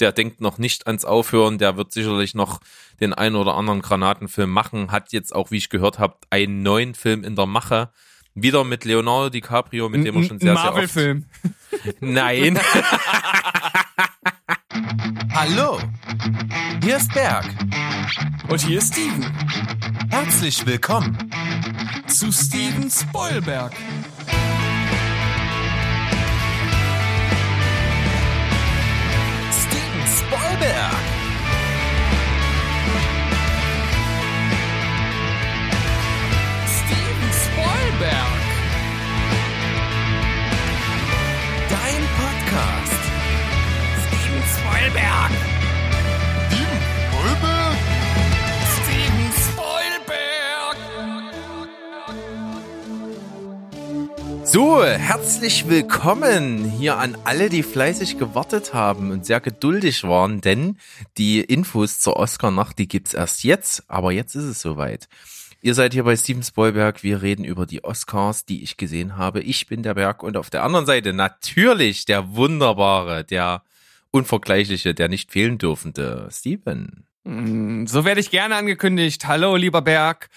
[0.00, 2.60] der denkt noch nicht ans Aufhören, der wird sicherlich noch
[3.00, 6.94] den einen oder anderen Granatenfilm machen, hat jetzt auch, wie ich gehört habe, einen neuen
[6.94, 7.90] Film in der Mache.
[8.34, 10.74] Wieder mit Leonardo DiCaprio, mit dem er schon sehr, sehr oft...
[10.74, 11.24] Marvel-Film.
[12.00, 12.58] Nein.
[15.32, 15.78] Hallo,
[16.82, 17.46] hier ist Berg.
[18.48, 19.24] Und hier ist Steven.
[20.10, 21.30] Herzlich willkommen.
[22.06, 23.72] Zu Steven Spoilberg.
[30.28, 30.92] Spoilberg.
[36.66, 38.40] Steven Spoilberg.
[41.68, 43.02] Dein Podcast.
[44.06, 45.32] Steven Spoilberg.
[46.48, 47.55] Steven Spoilberg.
[54.48, 60.78] So, herzlich willkommen hier an alle, die fleißig gewartet haben und sehr geduldig waren, denn
[61.18, 65.08] die Infos zur Oscar-Nacht, die gibt's erst jetzt, aber jetzt ist es soweit.
[65.62, 69.40] Ihr seid hier bei Steven Spoilberg, wir reden über die Oscars, die ich gesehen habe.
[69.40, 73.62] Ich bin der Berg und auf der anderen Seite natürlich der wunderbare, der
[74.12, 77.04] unvergleichliche, der nicht fehlen dürfende Steven.
[77.24, 79.26] Mm, So werde ich gerne angekündigt.
[79.26, 80.30] Hallo, lieber Berg.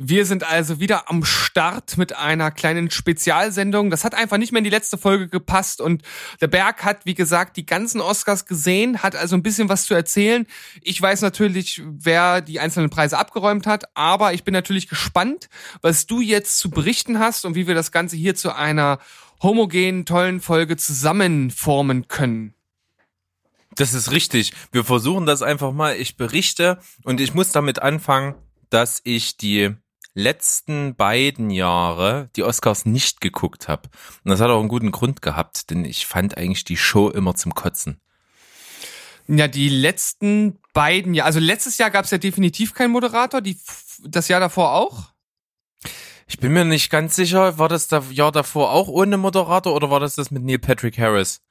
[0.00, 3.90] Wir sind also wieder am Start mit einer kleinen Spezialsendung.
[3.90, 6.02] Das hat einfach nicht mehr in die letzte Folge gepasst und
[6.40, 9.94] der Berg hat, wie gesagt, die ganzen Oscars gesehen, hat also ein bisschen was zu
[9.94, 10.46] erzählen.
[10.82, 15.48] Ich weiß natürlich, wer die einzelnen Preise abgeräumt hat, aber ich bin natürlich gespannt,
[15.82, 19.00] was du jetzt zu berichten hast und wie wir das Ganze hier zu einer
[19.42, 22.54] homogenen, tollen Folge zusammenformen können.
[23.74, 24.52] Das ist richtig.
[24.70, 25.96] Wir versuchen das einfach mal.
[25.96, 28.36] Ich berichte und ich muss damit anfangen,
[28.70, 29.74] dass ich die
[30.18, 33.88] letzten beiden Jahre die Oscars nicht geguckt habe.
[34.24, 37.34] Und das hat auch einen guten Grund gehabt, denn ich fand eigentlich die Show immer
[37.34, 38.00] zum Kotzen.
[39.28, 43.58] Ja, die letzten beiden Jahre, also letztes Jahr gab es ja definitiv keinen Moderator, die,
[44.04, 45.12] das Jahr davor auch.
[46.26, 49.90] Ich bin mir nicht ganz sicher, war das das Jahr davor auch ohne Moderator oder
[49.90, 51.42] war das das mit Neil Patrick Harris?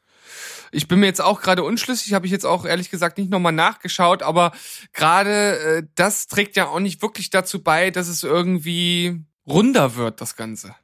[0.71, 3.53] Ich bin mir jetzt auch gerade unschlüssig, habe ich jetzt auch ehrlich gesagt nicht nochmal
[3.53, 4.51] nachgeschaut, aber
[4.93, 10.21] gerade äh, das trägt ja auch nicht wirklich dazu bei, dass es irgendwie runder wird,
[10.21, 10.75] das Ganze.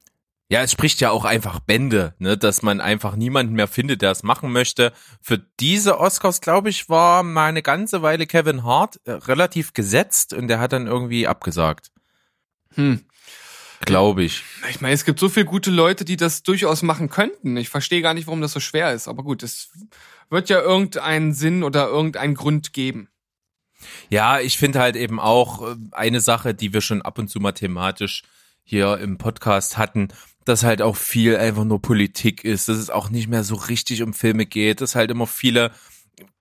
[0.49, 4.11] Ja, es spricht ja auch einfach Bände, ne, dass man einfach niemanden mehr findet, der
[4.11, 4.94] es machen möchte.
[5.19, 10.33] Für diese Oscars, glaube ich, war mal eine ganze Weile Kevin Hart äh, relativ gesetzt
[10.33, 11.91] und der hat dann irgendwie abgesagt.
[12.75, 13.03] Hm.
[13.85, 14.44] Glaube ich.
[14.69, 17.57] Ich meine, es gibt so viele gute Leute, die das durchaus machen könnten.
[17.57, 19.07] Ich verstehe gar nicht, warum das so schwer ist.
[19.07, 19.69] Aber gut, es
[20.29, 23.09] wird ja irgendeinen Sinn oder irgendeinen Grund geben.
[24.09, 27.39] Ja, ich finde halt eben auch äh, eine Sache, die wir schon ab und zu
[27.39, 28.23] mal thematisch
[28.63, 30.07] hier im Podcast hatten,
[30.45, 34.01] dass halt auch viel einfach nur Politik ist, dass es auch nicht mehr so richtig
[34.01, 35.71] um Filme geht, dass halt immer viele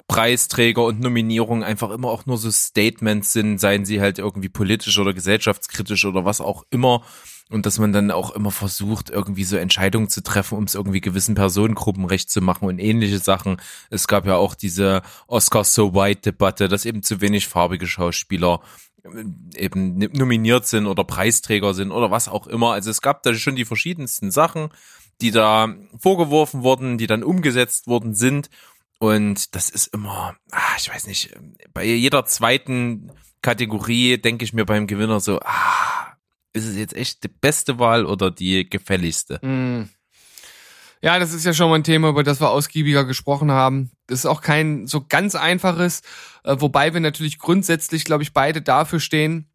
[0.07, 4.99] Preisträger und Nominierungen einfach immer auch nur so Statements sind, seien sie halt irgendwie politisch
[4.99, 7.03] oder gesellschaftskritisch oder was auch immer.
[7.53, 11.03] Und dass man dann auch immer versucht, irgendwie so Entscheidungen zu treffen, um es irgendwie
[11.03, 13.61] gewissen Personengruppen recht zu machen und ähnliche Sachen.
[13.91, 18.63] Es gab ja auch diese Oscar So White Debatte, dass eben zu wenig farbige Schauspieler
[19.05, 22.73] äh, eben nominiert sind oder Preisträger sind oder was auch immer.
[22.73, 24.71] Also es gab da schon die verschiedensten Sachen,
[25.21, 28.49] die da vorgeworfen wurden, die dann umgesetzt worden sind.
[28.99, 31.35] Und das ist immer, ah, ich weiß nicht,
[31.75, 33.13] bei jeder zweiten
[33.43, 36.02] Kategorie denke ich mir beim Gewinner so, ah,
[36.53, 39.39] ist es jetzt echt die beste Wahl oder die gefälligste?
[39.43, 39.89] Hm.
[41.05, 43.91] Ja, das ist ja schon mal ein Thema, über das wir ausgiebiger gesprochen haben.
[44.07, 46.03] Das ist auch kein so ganz einfaches,
[46.45, 49.49] äh, wobei wir natürlich grundsätzlich, glaube ich, beide dafür stehen,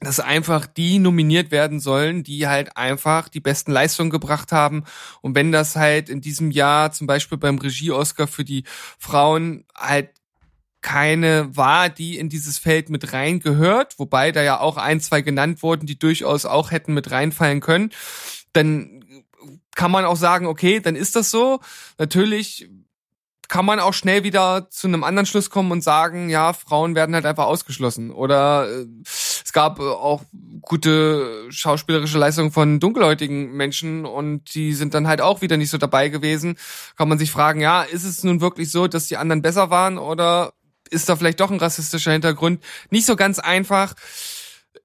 [0.00, 4.84] dass einfach die nominiert werden sollen, die halt einfach die besten Leistungen gebracht haben.
[5.20, 8.64] Und wenn das halt in diesem Jahr zum Beispiel beim Regie-Oscar für die
[8.98, 10.10] Frauen halt
[10.84, 15.22] keine war, die in dieses Feld mit rein gehört, wobei da ja auch ein, zwei
[15.22, 17.90] genannt wurden, die durchaus auch hätten mit reinfallen können,
[18.52, 19.02] dann
[19.74, 21.60] kann man auch sagen, okay, dann ist das so.
[21.98, 22.68] Natürlich
[23.48, 27.14] kann man auch schnell wieder zu einem anderen Schluss kommen und sagen, ja, Frauen werden
[27.14, 28.10] halt einfach ausgeschlossen.
[28.10, 30.22] Oder äh, es gab äh, auch
[30.60, 35.78] gute schauspielerische Leistungen von dunkelhäutigen Menschen und die sind dann halt auch wieder nicht so
[35.78, 36.56] dabei gewesen.
[36.96, 39.96] Kann man sich fragen, ja, ist es nun wirklich so, dass die anderen besser waren
[39.96, 40.52] oder
[40.90, 42.62] ist da vielleicht doch ein rassistischer Hintergrund?
[42.90, 43.94] Nicht so ganz einfach.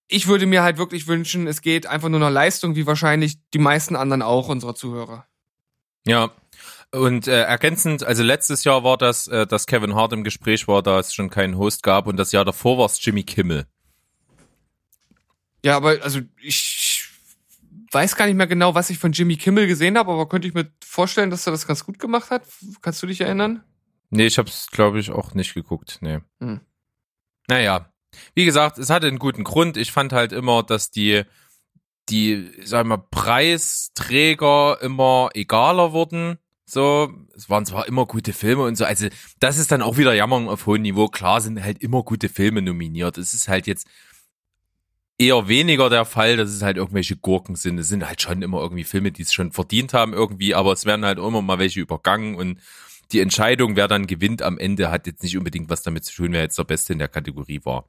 [0.08, 3.60] Ich würde mir halt wirklich wünschen, es geht einfach nur nach Leistung, wie wahrscheinlich die
[3.60, 5.26] meisten anderen auch unserer Zuhörer.
[6.06, 6.32] Ja.
[6.92, 10.82] Und äh, ergänzend, also letztes Jahr war das, äh, dass Kevin Hart im Gespräch war,
[10.82, 13.68] da es schon keinen Host gab und das Jahr davor war es Jimmy Kimmel.
[15.64, 17.08] Ja, aber also ich
[17.92, 20.54] weiß gar nicht mehr genau, was ich von Jimmy Kimmel gesehen habe, aber könnte ich
[20.54, 22.44] mir vorstellen, dass er das ganz gut gemacht hat.
[22.82, 23.64] Kannst du dich erinnern?
[24.10, 26.00] Nee, ich hab's, glaube ich, auch nicht geguckt.
[26.02, 26.20] Nee.
[26.40, 26.62] Hm.
[27.48, 27.92] Naja.
[28.34, 29.78] Wie gesagt, es hatte einen guten Grund.
[29.78, 31.24] Ich fand halt immer, dass die,
[32.10, 36.40] die, sag mal, Preisträger immer egaler wurden.
[36.66, 39.08] So, es waren zwar immer gute Filme und so, also
[39.40, 41.08] das ist dann auch wieder Jammern auf hohem Niveau.
[41.08, 43.18] Klar sind halt immer gute Filme nominiert.
[43.18, 43.88] Es ist halt jetzt
[45.18, 47.80] eher weniger der Fall, dass es halt irgendwelche Gurken sind.
[47.80, 50.86] Es sind halt schon immer irgendwie Filme, die es schon verdient haben irgendwie, aber es
[50.86, 52.60] werden halt immer mal welche übergangen und
[53.12, 56.32] die Entscheidung, wer dann gewinnt am Ende, hat jetzt nicht unbedingt was damit zu tun,
[56.32, 57.86] wer jetzt der Beste in der Kategorie war.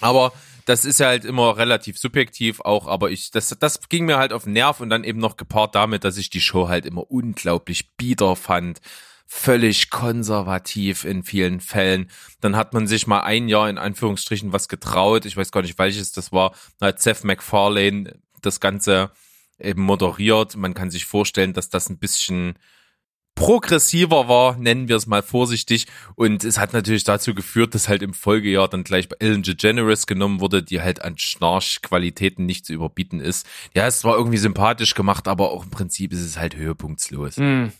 [0.00, 0.32] Aber
[0.64, 4.32] das ist ja halt immer relativ subjektiv auch, aber ich, das, das ging mir halt
[4.32, 7.10] auf den Nerv und dann eben noch gepaart damit, dass ich die Show halt immer
[7.10, 8.80] unglaublich bieder fand.
[9.26, 12.10] Völlig konservativ in vielen Fällen.
[12.40, 15.24] Dann hat man sich mal ein Jahr in Anführungsstrichen was getraut.
[15.24, 16.52] Ich weiß gar nicht, welches das war.
[16.78, 19.10] Da hat Seth MacFarlane das Ganze
[19.58, 20.56] eben moderiert.
[20.56, 22.58] Man kann sich vorstellen, dass das ein bisschen
[23.34, 25.86] progressiver war, nennen wir es mal vorsichtig.
[26.14, 30.06] Und es hat natürlich dazu geführt, dass halt im Folgejahr dann gleich bei Ellen DeGeneres
[30.06, 33.46] genommen wurde, die halt an Schnarchqualitäten nicht zu überbieten ist.
[33.74, 37.36] Ja, es war irgendwie sympathisch gemacht, aber auch im Prinzip ist es halt höhepunktslos.
[37.36, 37.72] Hm.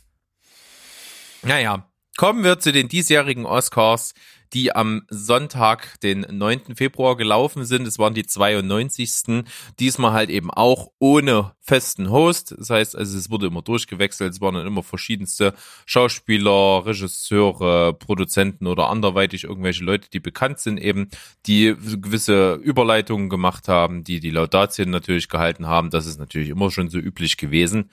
[1.43, 4.15] Naja, kommen wir zu den diesjährigen Oscars
[4.53, 6.77] die am Sonntag, den 9.
[6.77, 7.87] Februar gelaufen sind.
[7.87, 9.45] Es waren die 92.
[9.79, 12.55] Diesmal halt eben auch ohne festen Host.
[12.59, 14.35] Das heißt, also es wurde immer durchgewechselt.
[14.35, 15.55] Es waren dann immer verschiedenste
[15.87, 21.09] Schauspieler, Regisseure, Produzenten oder anderweitig irgendwelche Leute, die bekannt sind eben,
[21.47, 25.91] die gewisse Überleitungen gemacht haben, die die Laudatien natürlich gehalten haben.
[25.91, 27.91] Das ist natürlich immer schon so üblich gewesen.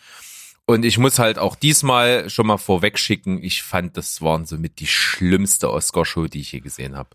[0.69, 4.80] Und ich muss halt auch diesmal schon mal vorweg schicken, ich fand, das waren somit
[4.80, 7.10] die schlimmste Oscar-Show, die ich je gesehen habe.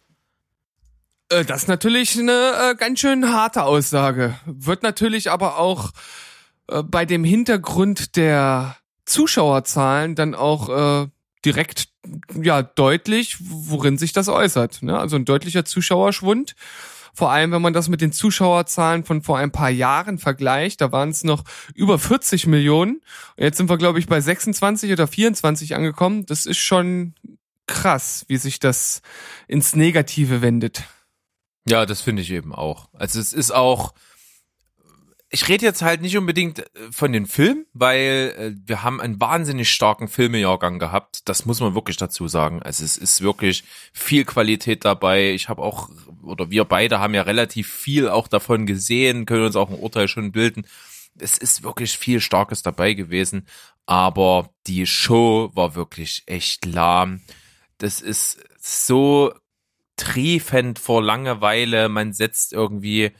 [1.28, 4.34] Äh, das ist natürlich eine äh, ganz schön harte Aussage.
[4.44, 5.92] Wird natürlich aber auch
[6.66, 11.08] äh, bei dem Hintergrund der Zuschauerzahlen dann auch äh,
[11.44, 11.90] direkt
[12.34, 14.82] ja deutlich, worin sich das äußert.
[14.82, 14.98] Ne?
[14.98, 16.56] Also ein deutlicher Zuschauerschwund.
[17.14, 20.92] Vor allem, wenn man das mit den Zuschauerzahlen von vor ein paar Jahren vergleicht, da
[20.92, 21.44] waren es noch
[21.74, 23.00] über 40 Millionen.
[23.36, 26.26] Jetzt sind wir, glaube ich, bei 26 oder 24 angekommen.
[26.26, 27.14] Das ist schon
[27.66, 29.00] krass, wie sich das
[29.46, 30.82] ins Negative wendet.
[31.66, 32.88] Ja, das finde ich eben auch.
[32.92, 33.94] Also es ist auch,
[35.30, 39.20] ich rede jetzt halt nicht unbedingt äh, von den Filmen, weil äh, wir haben einen
[39.20, 41.28] wahnsinnig starken Filmejahrgang gehabt.
[41.28, 42.62] Das muss man wirklich dazu sagen.
[42.62, 45.32] Also es ist wirklich viel Qualität dabei.
[45.32, 45.88] Ich habe auch,
[46.26, 50.08] oder wir beide haben ja relativ viel auch davon gesehen, können uns auch ein Urteil
[50.08, 50.66] schon bilden.
[51.18, 53.46] Es ist wirklich viel Starkes dabei gewesen,
[53.86, 57.22] aber die Show war wirklich echt lahm.
[57.78, 59.32] Das ist so
[59.96, 61.88] triefend vor Langeweile.
[61.88, 63.12] Man setzt irgendwie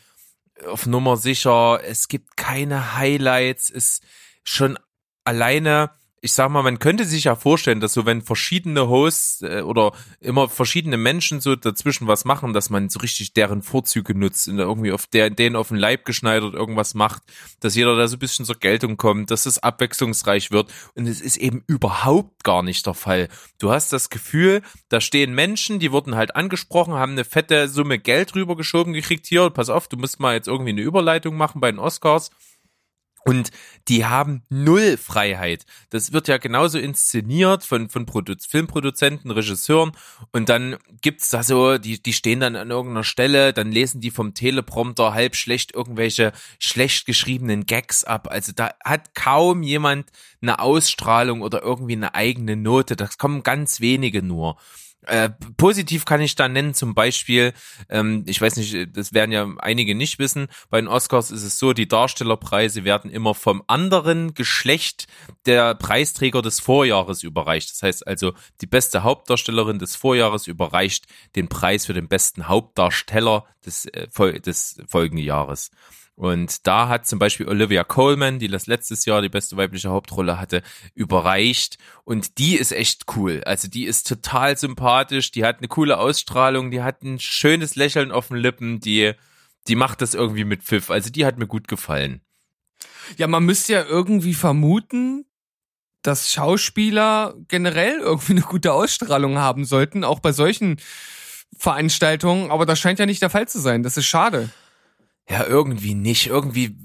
[0.67, 1.81] auf Nummer sicher.
[1.85, 3.71] Es gibt keine Highlights.
[3.71, 4.01] Es
[4.43, 4.79] schon
[5.25, 5.91] alleine
[6.25, 9.93] ich sag mal, man könnte sich ja vorstellen, dass so wenn verschiedene Hosts äh, oder
[10.21, 14.59] immer verschiedene Menschen so dazwischen was machen, dass man so richtig deren Vorzüge nutzt und
[14.59, 17.23] irgendwie auf der, denen auf den Leib geschneidert irgendwas macht,
[17.61, 20.73] dass jeder da so ein bisschen zur Geltung kommt, dass es abwechslungsreich wird.
[20.95, 23.29] Und es ist eben überhaupt gar nicht der Fall.
[23.59, 27.99] Du hast das Gefühl, da stehen Menschen, die wurden halt angesprochen, haben eine fette Summe
[27.99, 31.71] Geld rübergeschoben gekriegt, hier, pass auf, du musst mal jetzt irgendwie eine Überleitung machen bei
[31.71, 32.31] den Oscars
[33.27, 33.51] und
[33.89, 35.65] die haben null Freiheit.
[35.89, 39.93] Das wird ja genauso inszeniert von, von Produ Filmproduzenten, Regisseuren.
[40.33, 44.11] Und dann gibt's da so, die, die stehen dann an irgendeiner Stelle, dann lesen die
[44.11, 48.29] vom Teleprompter halb schlecht irgendwelche schlecht geschriebenen Gags ab.
[48.31, 50.11] Also da hat kaum jemand
[50.43, 52.95] eine Ausstrahlung oder irgendwie eine eigene Note.
[52.95, 54.59] Das kommen ganz wenige nur.
[55.07, 57.53] Äh, positiv kann ich da nennen, zum Beispiel,
[57.89, 61.59] ähm, ich weiß nicht, das werden ja einige nicht wissen, bei den Oscars ist es
[61.59, 65.07] so, die Darstellerpreise werden immer vom anderen Geschlecht
[65.47, 67.71] der Preisträger des Vorjahres überreicht.
[67.71, 71.07] Das heißt also, die beste Hauptdarstellerin des Vorjahres überreicht
[71.37, 75.71] den Preis für den besten Hauptdarsteller des, äh, des folgenden Jahres.
[76.17, 80.39] Und da hat zum Beispiel Olivia Coleman, die das letztes Jahr die beste weibliche Hauptrolle
[80.39, 80.63] hatte,
[80.95, 81.79] überreicht.
[82.05, 83.43] Und die ist echt cool.
[83.45, 88.13] Also die ist total sympathisch, die hat eine coole Ausstrahlung, die hat ein schönes Lächeln
[88.13, 89.13] auf den Lippen, die,
[89.67, 90.91] die macht das irgendwie mit Pfiff.
[90.91, 92.21] Also die hat mir gut gefallen.
[93.17, 95.27] Ja, man müsste ja irgendwie vermuten,
[96.03, 100.77] dass Schauspieler generell irgendwie eine gute Ausstrahlung haben sollten, auch bei solchen
[101.57, 102.53] Veranstaltungen.
[102.53, 103.83] Aber das scheint ja nicht der Fall zu sein.
[103.83, 104.51] Das ist schade.
[105.29, 106.27] Ja, irgendwie nicht.
[106.27, 106.77] Irgendwie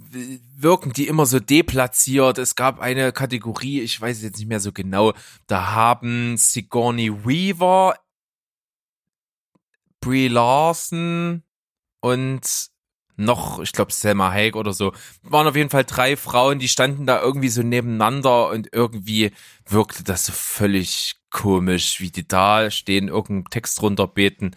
[0.55, 2.38] wirken die immer so deplatziert.
[2.38, 5.13] Es gab eine Kategorie, ich weiß jetzt nicht mehr so genau,
[5.48, 7.96] da haben Sigourney Weaver,
[10.01, 11.43] Brie Larson
[12.00, 12.69] und
[13.17, 17.05] noch, ich glaube Selma Hayek oder so, waren auf jeden Fall drei Frauen, die standen
[17.05, 19.31] da irgendwie so nebeneinander und irgendwie
[19.65, 24.55] wirkte das so völlig komisch, wie die da stehen, irgendeinen Text runterbeten.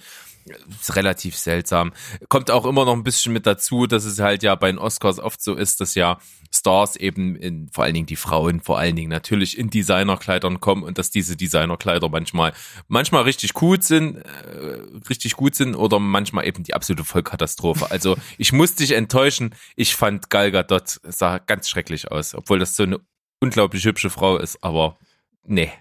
[0.80, 1.92] Ist relativ seltsam.
[2.28, 5.18] Kommt auch immer noch ein bisschen mit dazu, dass es halt ja bei den Oscars
[5.18, 6.18] oft so ist, dass ja
[6.52, 10.82] Stars eben in, vor allen Dingen die Frauen, vor allen Dingen natürlich in Designerkleidern kommen
[10.82, 12.52] und dass diese Designerkleider manchmal,
[12.88, 17.90] manchmal richtig gut sind, äh, richtig gut sind oder manchmal eben die absolute Vollkatastrophe.
[17.90, 19.54] Also ich muss dich enttäuschen.
[19.76, 23.00] Ich fand Gal Gadot sah ganz schrecklich aus, obwohl das so eine
[23.40, 24.98] unglaublich hübsche Frau ist, aber
[25.44, 25.72] nee,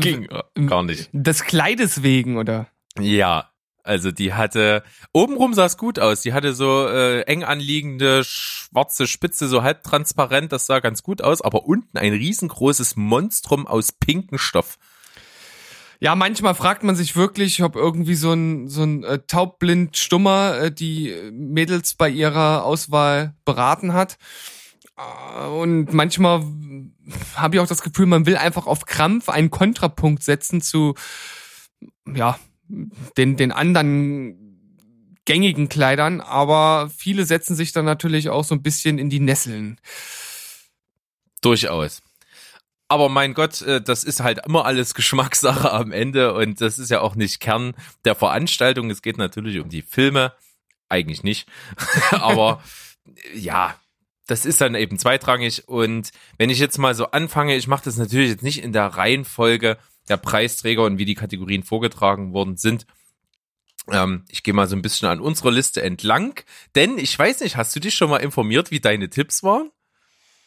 [0.00, 0.28] ging
[0.66, 1.10] gar nicht.
[1.12, 2.68] Des Kleides wegen, oder?
[2.98, 3.50] Ja,
[3.82, 4.82] also die hatte,
[5.12, 6.22] obenrum sah es gut aus.
[6.22, 11.22] Die hatte so äh, eng anliegende schwarze Spitze, so halb transparent, das sah ganz gut
[11.22, 14.78] aus, aber unten ein riesengroßes Monstrum aus pinken Stoff.
[16.02, 20.58] Ja, manchmal fragt man sich wirklich, ob irgendwie so ein, so ein äh, taubblind Stummer
[20.58, 24.16] äh, die Mädels bei ihrer Auswahl beraten hat.
[24.96, 26.42] Äh, Und manchmal
[27.34, 30.94] habe ich auch das Gefühl, man will einfach auf Krampf einen Kontrapunkt setzen zu,
[32.06, 32.38] ja,
[33.16, 34.50] den, den anderen
[35.24, 39.78] gängigen Kleidern, aber viele setzen sich dann natürlich auch so ein bisschen in die Nesseln.
[41.40, 42.02] Durchaus.
[42.88, 46.90] Aber mein Gott, äh, das ist halt immer alles Geschmackssache am Ende und das ist
[46.90, 47.74] ja auch nicht Kern
[48.04, 48.90] der Veranstaltung.
[48.90, 50.32] Es geht natürlich um die Filme.
[50.88, 51.48] Eigentlich nicht.
[52.10, 52.60] Aber
[53.32, 53.76] ja,
[54.26, 55.68] das ist dann eben zweitrangig.
[55.68, 58.86] Und wenn ich jetzt mal so anfange, ich mache das natürlich jetzt nicht in der
[58.86, 59.78] Reihenfolge
[60.10, 62.86] der Preisträger und wie die Kategorien vorgetragen worden sind.
[63.90, 66.38] Ähm, ich gehe mal so ein bisschen an unserer Liste entlang,
[66.74, 69.70] denn ich weiß nicht, hast du dich schon mal informiert, wie deine Tipps waren?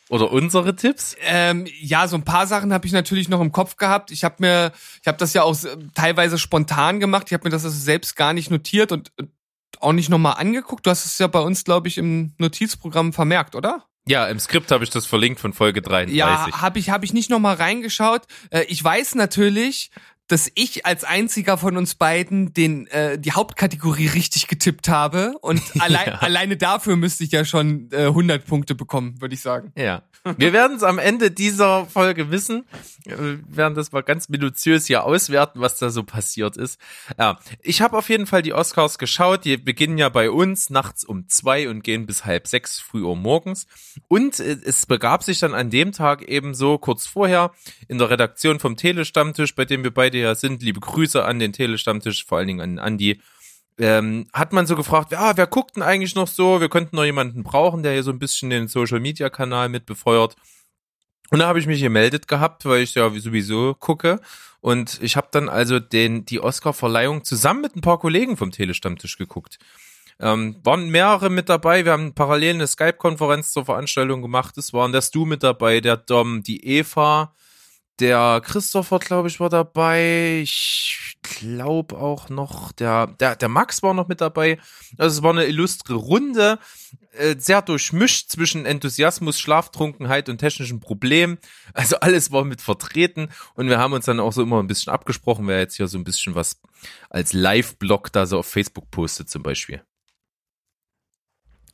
[0.09, 1.15] Oder unsere Tipps?
[1.21, 4.11] Ähm, ja, so ein paar Sachen habe ich natürlich noch im Kopf gehabt.
[4.11, 5.57] Ich habe mir, ich habe das ja auch
[5.95, 7.27] teilweise spontan gemacht.
[7.27, 9.11] Ich habe mir das also selbst gar nicht notiert und
[9.79, 10.85] auch nicht nochmal angeguckt.
[10.85, 13.85] Du hast es ja bei uns, glaube ich, im Notizprogramm vermerkt, oder?
[14.05, 16.17] Ja, im Skript habe ich das verlinkt von Folge 33.
[16.17, 18.23] Ja, habe ich, hab ich nicht nochmal reingeschaut.
[18.49, 19.91] Äh, ich weiß natürlich,
[20.33, 25.61] dass ich als einziger von uns beiden den äh, die Hauptkategorie richtig getippt habe und
[25.79, 26.13] allein, Ja.
[26.15, 29.71] alleine dafür müsste ich ja schon äh, 100 Punkte bekommen, würde ich sagen.
[29.77, 30.01] Ja.
[30.37, 32.63] Wir werden es am Ende dieser Folge wissen.
[33.03, 36.79] Wir werden das mal ganz minutiös hier auswerten, was da so passiert ist.
[37.19, 39.43] Ja, ich habe auf jeden Fall die Oscars geschaut.
[39.43, 43.17] Die beginnen ja bei uns nachts um zwei und gehen bis halb sechs früh Uhr
[43.17, 43.67] morgens.
[44.07, 47.51] Und äh, es begab sich dann an dem Tag eben so kurz vorher
[47.89, 50.63] in der Redaktion vom Telestammtisch, bei dem wir beide ja sind.
[50.63, 53.21] Liebe Grüße an den Telestammtisch, vor allen Dingen an Andi
[53.79, 56.61] ähm, hat man so gefragt, ja, wer guckt denn eigentlich noch so?
[56.61, 59.85] Wir könnten noch jemanden brauchen, der hier so ein bisschen den Social Media Kanal mit
[59.85, 60.35] befeuert.
[61.31, 64.19] Und da habe ich mich gemeldet gehabt, weil ich ja sowieso gucke.
[64.61, 69.17] Und ich habe dann also den, die Oscar-Verleihung zusammen mit ein paar Kollegen vom Telestammtisch
[69.17, 69.57] geguckt.
[70.19, 71.83] Ähm, waren mehrere mit dabei.
[71.85, 74.57] Wir haben parallel eine Skype-Konferenz zur Veranstaltung gemacht.
[74.57, 77.33] Es waren der Stu mit dabei, der Dom, die Eva,
[77.99, 80.41] der Christopher, glaube ich, war dabei.
[80.41, 84.59] Ich glaube auch noch, der, der, der Max war noch mit dabei.
[84.97, 86.59] Also es war eine illustre Runde,
[87.13, 91.37] äh, sehr durchmischt zwischen Enthusiasmus, Schlaftrunkenheit und technischen Problemen.
[91.73, 94.91] Also alles war mit vertreten und wir haben uns dann auch so immer ein bisschen
[94.91, 96.59] abgesprochen, wer jetzt hier so ein bisschen was
[97.09, 99.81] als Live-Blog da so auf Facebook postet zum Beispiel.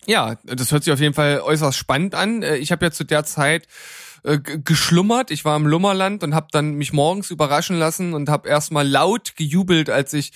[0.06, 2.42] Ja, das hört sich auf jeden Fall äußerst spannend an.
[2.42, 3.68] Äh, Ich habe ja zu der Zeit
[4.24, 5.32] äh, geschlummert.
[5.32, 9.36] Ich war im Lummerland und habe dann mich morgens überraschen lassen und habe erstmal laut
[9.36, 10.32] gejubelt, als ich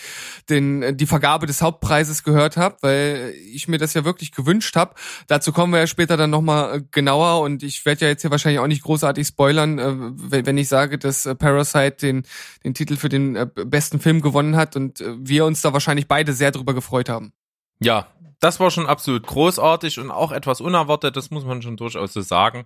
[0.50, 4.76] den äh, die Vergabe des Hauptpreises gehört habe, weil ich mir das ja wirklich gewünscht
[4.76, 4.96] habe.
[5.28, 8.32] Dazu kommen wir ja später dann nochmal äh, genauer und ich werde ja jetzt hier
[8.32, 12.24] wahrscheinlich auch nicht großartig spoilern, äh, wenn ich sage, dass Parasite den
[12.64, 16.52] den Titel für den besten Film gewonnen hat und wir uns da wahrscheinlich beide sehr
[16.52, 17.34] drüber gefreut haben.
[17.80, 18.08] Ja,
[18.44, 22.20] das war schon absolut großartig und auch etwas unerwartet, das muss man schon durchaus so
[22.20, 22.66] sagen.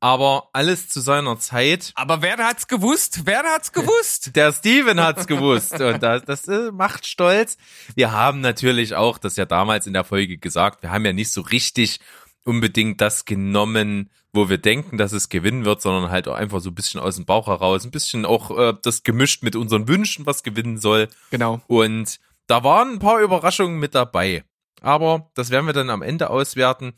[0.00, 1.92] Aber alles zu seiner Zeit.
[1.94, 3.22] Aber wer hat's gewusst?
[3.24, 4.30] Wer hat's gewusst?
[4.36, 7.56] Der Steven hat's gewusst und das, das äh, macht stolz.
[7.94, 11.32] Wir haben natürlich auch, das ja damals in der Folge gesagt, wir haben ja nicht
[11.32, 12.00] so richtig
[12.44, 16.70] unbedingt das genommen, wo wir denken, dass es gewinnen wird, sondern halt auch einfach so
[16.70, 20.26] ein bisschen aus dem Bauch heraus, ein bisschen auch äh, das gemischt mit unseren Wünschen,
[20.26, 21.08] was gewinnen soll.
[21.30, 21.60] Genau.
[21.66, 24.44] Und da waren ein paar Überraschungen mit dabei.
[24.80, 26.92] Aber das werden wir dann am Ende auswerten.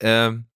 [0.00, 0.46] Ähm,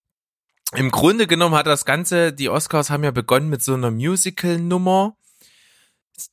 [0.74, 5.16] Im Grunde genommen hat das Ganze, die Oscars haben ja begonnen mit so einer Musical-Nummer.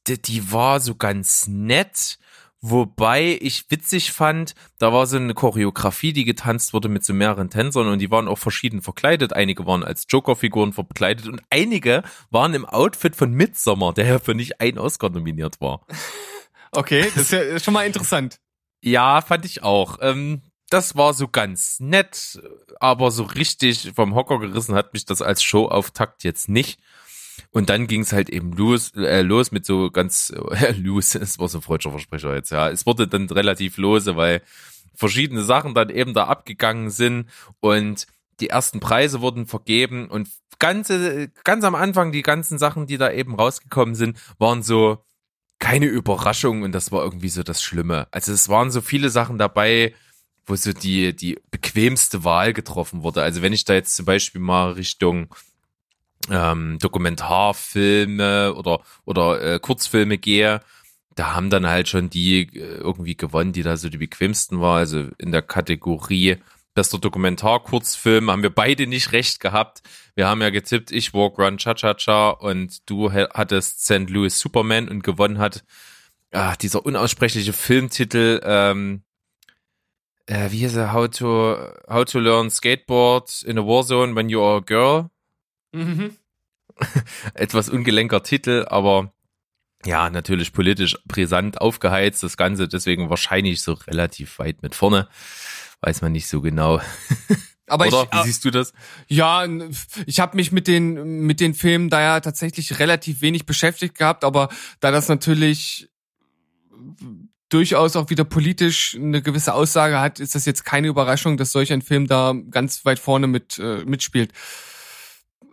[0.07, 2.17] Die, die war so ganz nett.
[2.65, 7.49] Wobei ich witzig fand, da war so eine Choreografie, die getanzt wurde mit so mehreren
[7.49, 9.33] Tänzern und die waren auch verschieden verkleidet.
[9.33, 14.33] Einige waren als Joker-Figuren verkleidet und einige waren im Outfit von Midsommar, der ja für
[14.33, 15.85] nicht ein Oscar nominiert war.
[16.75, 18.39] Okay, das ist ja schon mal interessant.
[18.81, 19.99] Ja, fand ich auch.
[20.01, 20.41] Ähm,
[20.73, 22.41] das war so ganz nett,
[22.79, 26.79] aber so richtig vom Hocker gerissen hat mich das als Showauftakt jetzt nicht.
[27.51, 31.37] Und dann ging es halt eben los, äh, los mit so ganz äh, los, es
[31.37, 32.69] war so ein freudscher Versprecher jetzt, ja.
[32.69, 34.41] Es wurde dann relativ lose, weil
[34.95, 38.07] verschiedene Sachen dann eben da abgegangen sind und
[38.39, 40.27] die ersten Preise wurden vergeben und
[40.57, 45.03] ganze, ganz am Anfang die ganzen Sachen, die da eben rausgekommen sind, waren so
[45.59, 48.07] keine Überraschung und das war irgendwie so das Schlimme.
[48.11, 49.93] Also es waren so viele Sachen dabei,
[50.45, 53.21] wo so die, die bequemste Wahl getroffen wurde.
[53.21, 55.33] Also wenn ich da jetzt zum Beispiel mal Richtung
[56.29, 60.61] ähm, Dokumentarfilme oder, oder äh, Kurzfilme gehe,
[61.15, 64.77] da haben dann halt schon die äh, irgendwie gewonnen, die da so die bequemsten war.
[64.77, 66.37] Also in der Kategorie
[66.73, 69.81] bester Dokumentar-Kurzfilm haben wir beide nicht recht gehabt.
[70.15, 74.09] Wir haben ja getippt, ich Walk Run Cha Cha Cha und du hattest St.
[74.09, 75.63] Louis Superman und gewonnen hat
[76.31, 79.03] ah, dieser unaussprechliche Filmtitel, ähm,
[80.27, 81.57] äh, wie hieß er, How to,
[81.89, 85.09] How to Learn Skateboard in a Warzone when you're a girl.
[85.71, 86.17] Mhm.
[87.33, 89.13] Etwas ungelenker Titel, aber
[89.85, 95.09] ja, natürlich politisch brisant aufgeheizt, das Ganze, deswegen wahrscheinlich so relativ weit mit vorne.
[95.81, 96.79] Weiß man nicht so genau.
[97.67, 98.03] Aber Oder?
[98.03, 98.73] ich, Wie siehst du das?
[99.07, 99.47] Ja,
[100.05, 104.25] ich habe mich mit den mit den Filmen da ja tatsächlich relativ wenig beschäftigt gehabt,
[104.25, 104.49] aber
[104.81, 105.89] da das natürlich
[107.53, 111.71] durchaus auch wieder politisch eine gewisse Aussage hat, ist das jetzt keine Überraschung, dass solch
[111.71, 114.31] ein Film da ganz weit vorne mit äh, mitspielt.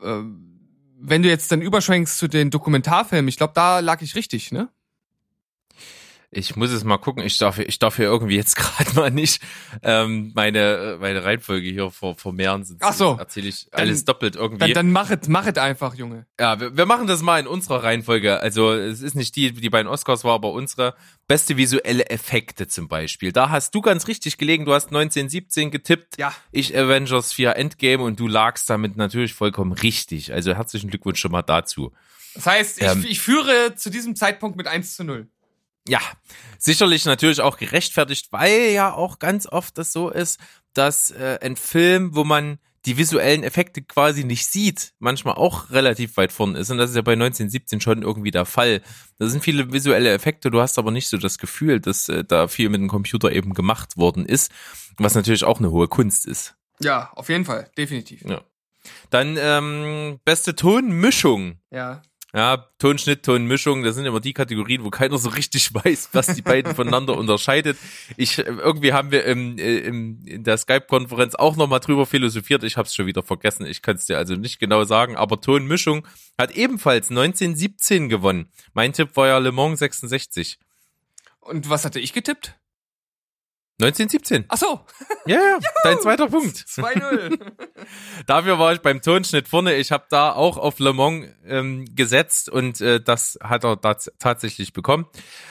[0.03, 0.23] Äh,
[1.03, 4.69] wenn du jetzt dann überschwenkst zu den Dokumentarfilmen, ich glaube, da lag ich richtig, ne?
[6.33, 7.25] Ich muss es mal gucken.
[7.25, 9.43] Ich darf, ich darf hier irgendwie jetzt gerade mal nicht
[9.83, 12.65] ähm, meine, meine Reihenfolge hier vor, vermehren.
[12.65, 13.17] Sonst Ach so.
[13.19, 14.59] Erzähle ich alles doppelt irgendwie.
[14.59, 16.27] Dann, dann mach es, mach es einfach, Junge.
[16.39, 18.39] Ja, wir, wir machen das mal in unserer Reihenfolge.
[18.39, 20.95] Also es ist nicht die, die bei den Oscars war, aber unsere
[21.27, 23.33] beste visuelle Effekte zum Beispiel.
[23.33, 24.65] Da hast du ganz richtig gelegen.
[24.67, 26.17] Du hast 1917 getippt.
[26.19, 26.33] Ja.
[26.53, 30.33] Ich Avengers 4 Endgame und du lagst damit natürlich vollkommen richtig.
[30.33, 31.93] Also herzlichen Glückwunsch schon mal dazu.
[32.35, 33.05] Das heißt, ich, Ähm.
[33.09, 35.29] ich führe zu diesem Zeitpunkt mit 1 zu 0.
[35.91, 36.01] Ja,
[36.57, 40.39] sicherlich natürlich auch gerechtfertigt, weil ja auch ganz oft das so ist,
[40.73, 46.17] dass äh, ein Film, wo man die visuellen Effekte quasi nicht sieht, manchmal auch relativ
[46.17, 46.71] weit vorne ist.
[46.71, 48.83] Und das ist ja bei 1917 schon irgendwie der Fall.
[49.19, 52.47] Da sind viele visuelle Effekte, du hast aber nicht so das Gefühl, dass äh, da
[52.47, 54.53] viel mit dem Computer eben gemacht worden ist,
[54.97, 56.55] was natürlich auch eine hohe Kunst ist.
[56.81, 58.23] Ja, auf jeden Fall, definitiv.
[58.23, 58.43] Ja.
[59.11, 61.59] Dann ähm, beste Tonmischung.
[61.73, 62.01] Ja.
[62.33, 66.43] Ja, Tonschnitt, Tonmischung, das sind immer die Kategorien, wo keiner so richtig weiß, was die
[66.43, 67.77] beiden voneinander unterscheidet.
[68.17, 72.63] Ich äh, irgendwie haben wir im, äh, im, in der Skype-Konferenz auch nochmal drüber philosophiert.
[72.63, 73.67] Ich habe es schon wieder vergessen.
[73.67, 75.17] Ich kann es dir also nicht genau sagen.
[75.17, 76.07] Aber Tonmischung
[76.39, 78.49] hat ebenfalls 1917 gewonnen.
[78.75, 80.59] Mein Tipp war ja Le Mans 66.
[81.41, 82.60] Und was hatte ich getippt?
[83.83, 84.45] 1917.
[84.49, 84.81] Ach so,
[85.27, 86.57] Ja, ja, dein zweiter Punkt.
[86.57, 87.39] 2-0.
[88.27, 89.75] Dafür war ich beim Tonschnitt vorne.
[89.77, 94.11] Ich habe da auch auf Le Mans ähm, gesetzt und äh, das hat er tats
[94.19, 95.07] tatsächlich bekommen.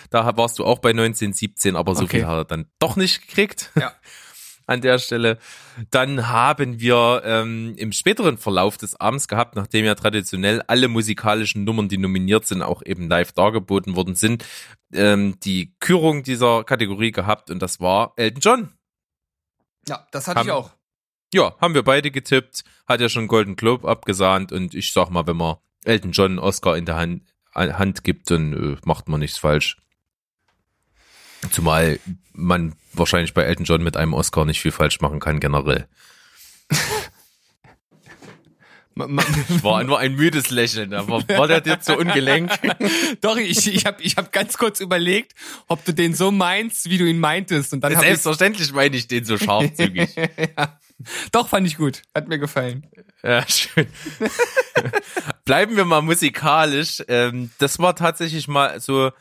[0.09, 2.17] Da warst du auch bei 1917, aber so Okay.
[2.19, 3.71] viel hat er dann doch nicht gekriegt.
[3.75, 3.91] Ja.
[4.69, 5.37] An der Stelle.
[5.91, 11.63] Dann haben wir ähm, im späteren Verlauf des Abends gehabt, nachdem ja traditionell alle musikalischen
[11.63, 14.45] Nummern, die nominiert sind, auch eben live dargeboten worden sind,
[14.93, 18.69] ähm, die Kürung dieser Kategorie gehabt und das war Elton John.
[19.87, 20.71] ja, das hatte Haben- ich auch.
[21.33, 25.27] Ja, haben wir beide getippt, hat ja schon Golden Globe abgesahnt und ich sag mal,
[25.27, 29.19] wenn man Elton John einen Oscar in der Hand, Hand gibt, dann äh, macht man
[29.19, 29.77] nichts falsch.
[31.51, 31.99] Zumal
[32.33, 35.87] man wahrscheinlich bei Elton John mit einem Oscar nicht viel falsch machen kann, generell.
[38.95, 42.51] War nur ein müdes Lächeln, aber war der dir zu ungelenk?
[43.21, 45.33] Doch, ich, ich habe ich hab ganz kurz überlegt,
[45.67, 47.71] ob du den so meinst, wie du ihn meintest.
[47.73, 50.15] Und dann ich, Selbstverständlich meine ich den so scharfzügig.
[50.57, 50.77] ja.
[51.31, 52.01] Doch, fand ich gut.
[52.13, 52.87] Hat mir gefallen.
[53.23, 53.87] Ja, schön.
[55.45, 57.01] Bleiben wir mal musikalisch.
[57.07, 59.11] Ähm, das war tatsächlich mal so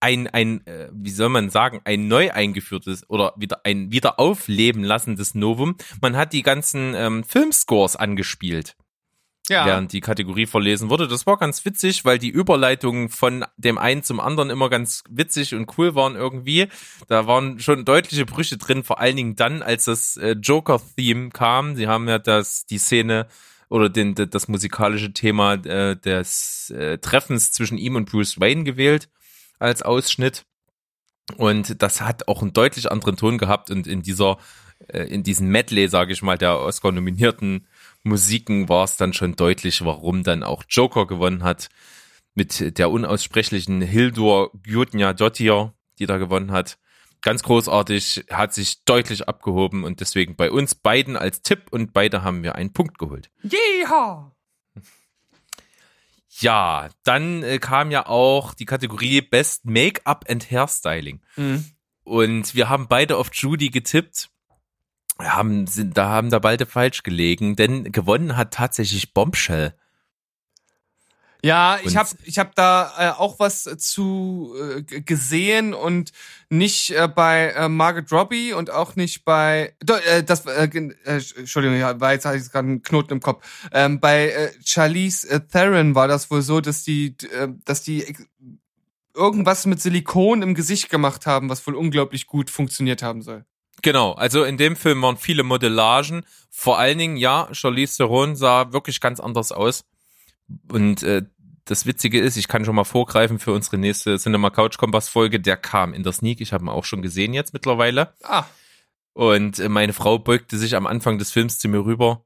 [0.00, 4.84] ein, ein, äh, wie soll man sagen, ein neu eingeführtes oder wieder ein wieder aufleben
[4.84, 5.76] lassendes Novum.
[6.00, 8.76] Man hat die ganzen ähm, Filmscores angespielt,
[9.48, 9.66] Ja.
[9.66, 11.08] während die Kategorie verlesen wurde.
[11.08, 15.54] Das war ganz witzig, weil die Überleitungen von dem einen zum anderen immer ganz witzig
[15.54, 16.68] und cool waren irgendwie.
[17.08, 21.74] Da waren schon deutliche Brüche drin, vor allen Dingen dann, als das äh, Joker-Theme kam.
[21.76, 23.26] Sie haben ja das, die Szene
[23.70, 28.64] oder den, de- das musikalische Thema äh, des äh, Treffens zwischen ihm und Bruce Wayne
[28.64, 29.08] gewählt
[29.58, 30.44] als Ausschnitt.
[31.36, 34.38] Und das hat auch einen deutlich anderen Ton gehabt und in dieser,
[34.88, 37.66] äh, in diesem Medley, sage ich mal, der Oscar-nominierten
[38.02, 41.68] Musiken war es dann schon deutlich, warum dann auch Joker gewonnen hat
[42.34, 46.78] mit der unaussprechlichen Hildur Gyutnia Dottir, die da gewonnen hat.
[47.20, 52.22] Ganz großartig, hat sich deutlich abgehoben und deswegen bei uns beiden als Tipp und beide
[52.22, 53.28] haben wir einen Punkt geholt.
[53.42, 54.30] Yeehaw!
[56.40, 61.20] Ja, dann äh, kam ja auch die Kategorie Best Make-up and Hairstyling.
[61.36, 61.64] Mhm.
[62.04, 64.30] Und wir haben beide auf Judy getippt.
[65.18, 69.74] Haben, sind, da haben da beide falsch gelegen, denn gewonnen hat tatsächlich Bombshell.
[71.44, 76.10] Ja, ich habe ich hab da äh, auch was zu äh, gesehen und
[76.50, 81.78] nicht äh, bei äh, Margaret Robbie und auch nicht bei äh, das äh, äh, Entschuldigung,
[81.78, 83.46] ja, war jetzt hatte ich gerade einen Knoten im Kopf.
[83.72, 88.16] Ähm, bei äh, Charlize äh, Theron war das wohl so, dass die äh, dass die
[89.14, 93.44] irgendwas mit Silikon im Gesicht gemacht haben, was wohl unglaublich gut funktioniert haben soll.
[93.82, 96.24] Genau, also in dem Film waren viele Modellagen.
[96.50, 99.84] Vor allen Dingen, ja, Charlize Theron sah wirklich ganz anders aus.
[100.70, 101.22] Und äh,
[101.64, 105.40] das Witzige ist, ich kann schon mal vorgreifen für unsere nächste Cinema Couch Kompass Folge.
[105.40, 106.40] Der kam in der Sneak.
[106.40, 108.14] Ich habe ihn auch schon gesehen jetzt mittlerweile.
[108.22, 108.44] Ah,
[109.12, 112.24] Und äh, meine Frau beugte sich am Anfang des Films zu mir rüber.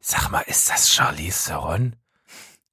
[0.00, 1.96] Sag mal, ist das Charlize Theron?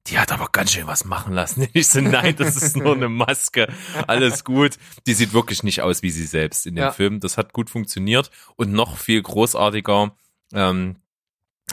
[0.08, 1.68] Die hat aber ganz schön was machen lassen.
[1.72, 3.72] Ich so, nein, das ist nur eine Maske.
[4.06, 4.76] Alles gut.
[5.06, 6.92] Die sieht wirklich nicht aus wie sie selbst in dem Ja.
[6.92, 7.20] Film.
[7.20, 8.30] Das hat gut funktioniert.
[8.56, 10.14] Und noch viel großartiger,
[10.52, 10.96] ähm,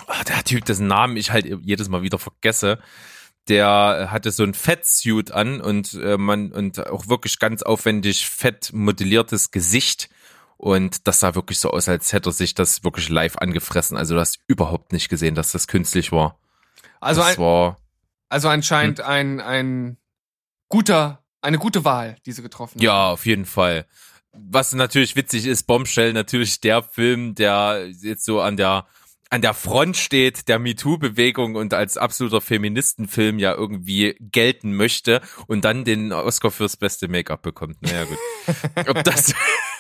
[0.06, 2.80] ah, der Typ, dessen Namen ich halt jedes Mal wieder vergesse,
[3.50, 8.72] der hatte so ein Fettsuit an und äh, man und auch wirklich ganz aufwendig fett
[8.74, 10.10] modelliertes Gesicht.
[10.58, 13.96] Und das sah wirklich so aus, als hätte er sich das wirklich live angefressen.
[13.96, 16.40] Also du hast überhaupt nicht gesehen, dass das künstlich war.
[17.00, 17.78] also das ein, war
[18.30, 19.98] also anscheinend ein ein
[20.70, 22.84] guter eine gute Wahl, die sie getroffen haben.
[22.84, 23.86] Ja, auf jeden Fall.
[24.34, 28.88] Was natürlich witzig ist, Bombshell natürlich der Film, der jetzt so an der
[29.30, 35.66] an der Front steht der MeToo-Bewegung und als absoluter Feministenfilm ja irgendwie gelten möchte und
[35.66, 37.82] dann den Oscar fürs beste Make-up bekommt.
[37.82, 38.18] Naja gut.
[38.88, 39.34] ob, das,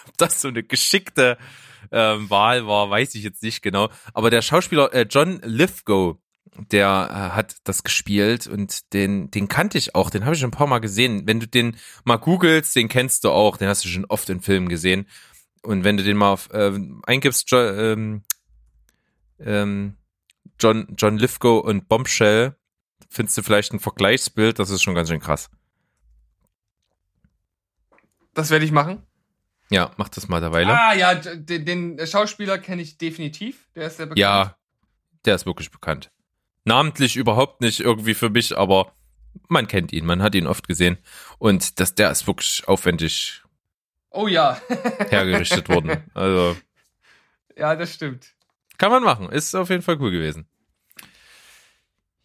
[0.07, 1.37] ob das so eine geschickte
[1.91, 3.89] ähm, Wahl war, weiß ich jetzt nicht genau.
[4.13, 6.17] Aber der Schauspieler äh, John Lithgow,
[6.71, 10.49] der äh, hat das gespielt und den, den kannte ich auch, den habe ich schon
[10.49, 11.23] ein paar Mal gesehen.
[11.25, 14.41] Wenn du den mal googelst, den kennst du auch, den hast du schon oft in
[14.41, 15.07] Filmen gesehen.
[15.63, 18.23] Und wenn du den mal auf, ähm, eingibst, jo, ähm,
[19.39, 19.95] ähm,
[20.59, 22.55] John, John Lithgow und Bombshell,
[23.09, 25.49] findest du vielleicht ein Vergleichsbild, das ist schon ganz schön krass.
[28.33, 29.03] Das werde ich machen.
[29.69, 30.71] Ja, mach das mal derweile.
[30.71, 33.67] Ah ja, den, den Schauspieler kenne ich definitiv.
[33.75, 34.19] Der ist sehr bekannt.
[34.19, 34.57] Ja,
[35.25, 36.11] der ist wirklich bekannt.
[36.63, 38.93] Namentlich überhaupt nicht irgendwie für mich, aber
[39.49, 40.97] man kennt ihn, man hat ihn oft gesehen.
[41.37, 43.43] Und das, der ist wirklich aufwendig
[44.09, 44.59] Oh ja.
[45.09, 46.03] hergerichtet worden.
[46.13, 46.55] Also
[47.57, 48.35] ja, das stimmt.
[48.77, 49.29] Kann man machen.
[49.29, 50.47] Ist auf jeden Fall cool gewesen.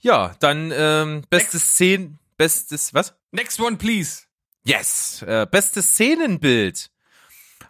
[0.00, 3.14] Ja, dann ähm, beste Szenen, bestes, was?
[3.30, 4.22] Next one, please.
[4.64, 6.90] Yes, äh, bestes Szenenbild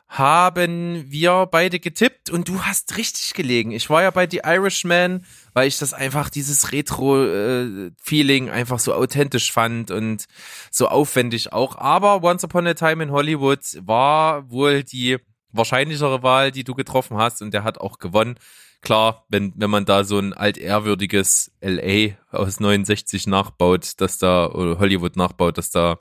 [0.08, 3.70] haben wir beide getippt und du hast richtig gelegen.
[3.72, 9.52] Ich war ja bei The Irishman, weil ich das einfach dieses Retro-Feeling einfach so authentisch
[9.52, 10.26] fand und
[10.70, 11.76] so aufwendig auch.
[11.76, 15.16] Aber Once Upon a Time in Hollywood war wohl die
[15.52, 18.36] wahrscheinlichere Wahl, die du getroffen hast und der hat auch gewonnen.
[18.80, 24.78] Klar, wenn, wenn man da so ein altehrwürdiges LA aus 69 nachbaut, dass da, oder
[24.78, 26.00] Hollywood nachbaut, dass da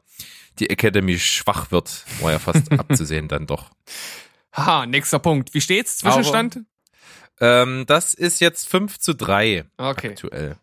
[0.58, 3.70] die Academy schwach wird, war ja fast abzusehen dann doch.
[4.54, 5.54] Haha, nächster Punkt.
[5.54, 6.00] Wie steht's?
[6.00, 6.62] Zwischenstand?
[7.40, 10.10] Ähm, das ist jetzt 5 zu 3 Okay.
[10.10, 10.58] aktuell.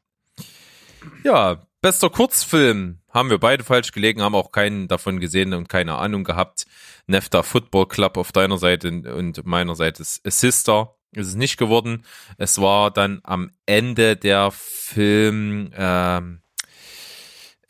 [1.24, 2.98] Ja, bester Kurzfilm.
[3.08, 6.66] Haben wir beide falsch gelegen, haben auch keinen davon gesehen und keine Ahnung gehabt.
[7.06, 10.94] Nefta Football Club auf deiner Seite und meiner Seite ist Sister.
[11.12, 12.04] Ist es nicht geworden.
[12.36, 16.42] Es war dann am Ende der Film, ähm,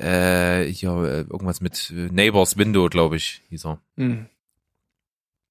[0.00, 3.80] äh, ja, äh, irgendwas mit Neighbors Window, glaube ich, hieß er.
[3.98, 4.26] Hm.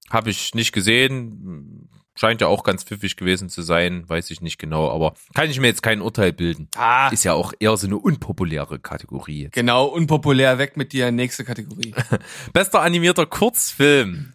[0.10, 1.90] Habe ich nicht gesehen.
[2.18, 5.60] Scheint ja auch ganz pfiffig gewesen zu sein, weiß ich nicht genau, aber kann ich
[5.60, 6.68] mir jetzt kein Urteil bilden.
[6.76, 9.50] Ah, Ist ja auch eher so eine unpopuläre Kategorie.
[9.52, 10.58] genau, unpopulär.
[10.58, 11.12] Weg mit dir.
[11.12, 11.94] Nächste Kategorie.
[12.54, 14.34] Bester animierter Kurzfilm.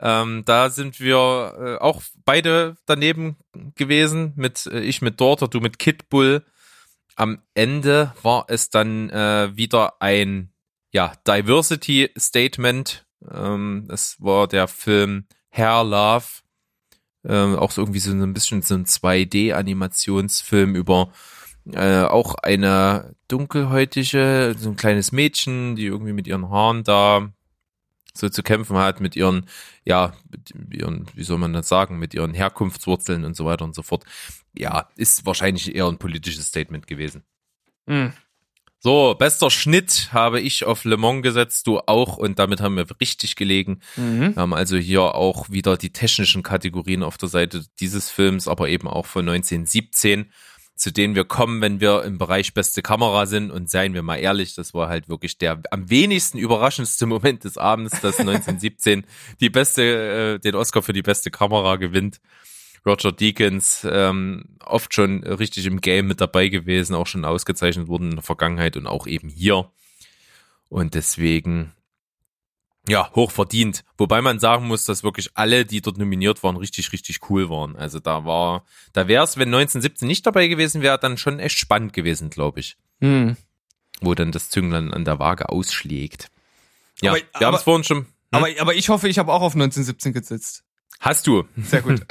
[0.00, 3.36] Ähm, da sind wir äh, auch beide daneben
[3.76, 6.44] gewesen, mit äh, ich mit Daughter, du mit Kid Bull.
[7.16, 10.52] Am Ende war es dann äh, wieder ein
[10.90, 13.04] ja, Diversity Statement.
[13.30, 16.24] Ähm, es war der Film Hair Love.
[17.24, 21.12] Ähm, auch so irgendwie so ein bisschen so ein 2D-Animationsfilm über
[21.72, 27.30] äh, auch eine dunkelhäutige, so ein kleines Mädchen, die irgendwie mit ihren Haaren da
[28.14, 29.46] so zu kämpfen hat, mit ihren,
[29.84, 33.74] ja, mit ihren, wie soll man das sagen, mit ihren Herkunftswurzeln und so weiter und
[33.74, 34.04] so fort.
[34.52, 37.22] Ja, ist wahrscheinlich eher ein politisches Statement gewesen.
[37.86, 38.12] Hm.
[38.82, 42.86] So, bester Schnitt habe ich auf Le Mans gesetzt, du auch und damit haben wir
[42.98, 43.80] richtig gelegen.
[43.96, 44.34] Mhm.
[44.34, 48.70] Wir haben also hier auch wieder die technischen Kategorien auf der Seite dieses Films, aber
[48.70, 50.32] eben auch von 1917,
[50.76, 54.16] zu denen wir kommen, wenn wir im Bereich beste Kamera sind und seien wir mal
[54.16, 59.04] ehrlich, das war halt wirklich der am wenigsten überraschendste Moment des Abends, dass 1917
[59.40, 62.18] die beste, äh, den Oscar für die beste Kamera gewinnt.
[62.86, 68.10] Roger Deakins ähm, oft schon richtig im Game mit dabei gewesen, auch schon ausgezeichnet worden
[68.10, 69.70] in der Vergangenheit und auch eben hier.
[70.68, 71.72] Und deswegen,
[72.88, 73.84] ja, hoch verdient.
[73.98, 77.76] Wobei man sagen muss, dass wirklich alle, die dort nominiert waren, richtig, richtig cool waren.
[77.76, 81.58] Also da war, da wäre es, wenn 1917 nicht dabei gewesen wäre, dann schon echt
[81.58, 82.76] spannend gewesen, glaube ich.
[83.00, 83.36] Mhm.
[84.00, 86.30] Wo dann das Zünglein an der Waage ausschlägt.
[87.02, 87.98] Ja, Aber- wir haben es vorhin schon.
[87.98, 88.06] Hm?
[88.30, 90.62] Aber, aber ich hoffe, ich habe auch auf 1917 gesetzt.
[91.00, 91.44] Hast du.
[91.56, 92.00] Sehr gut.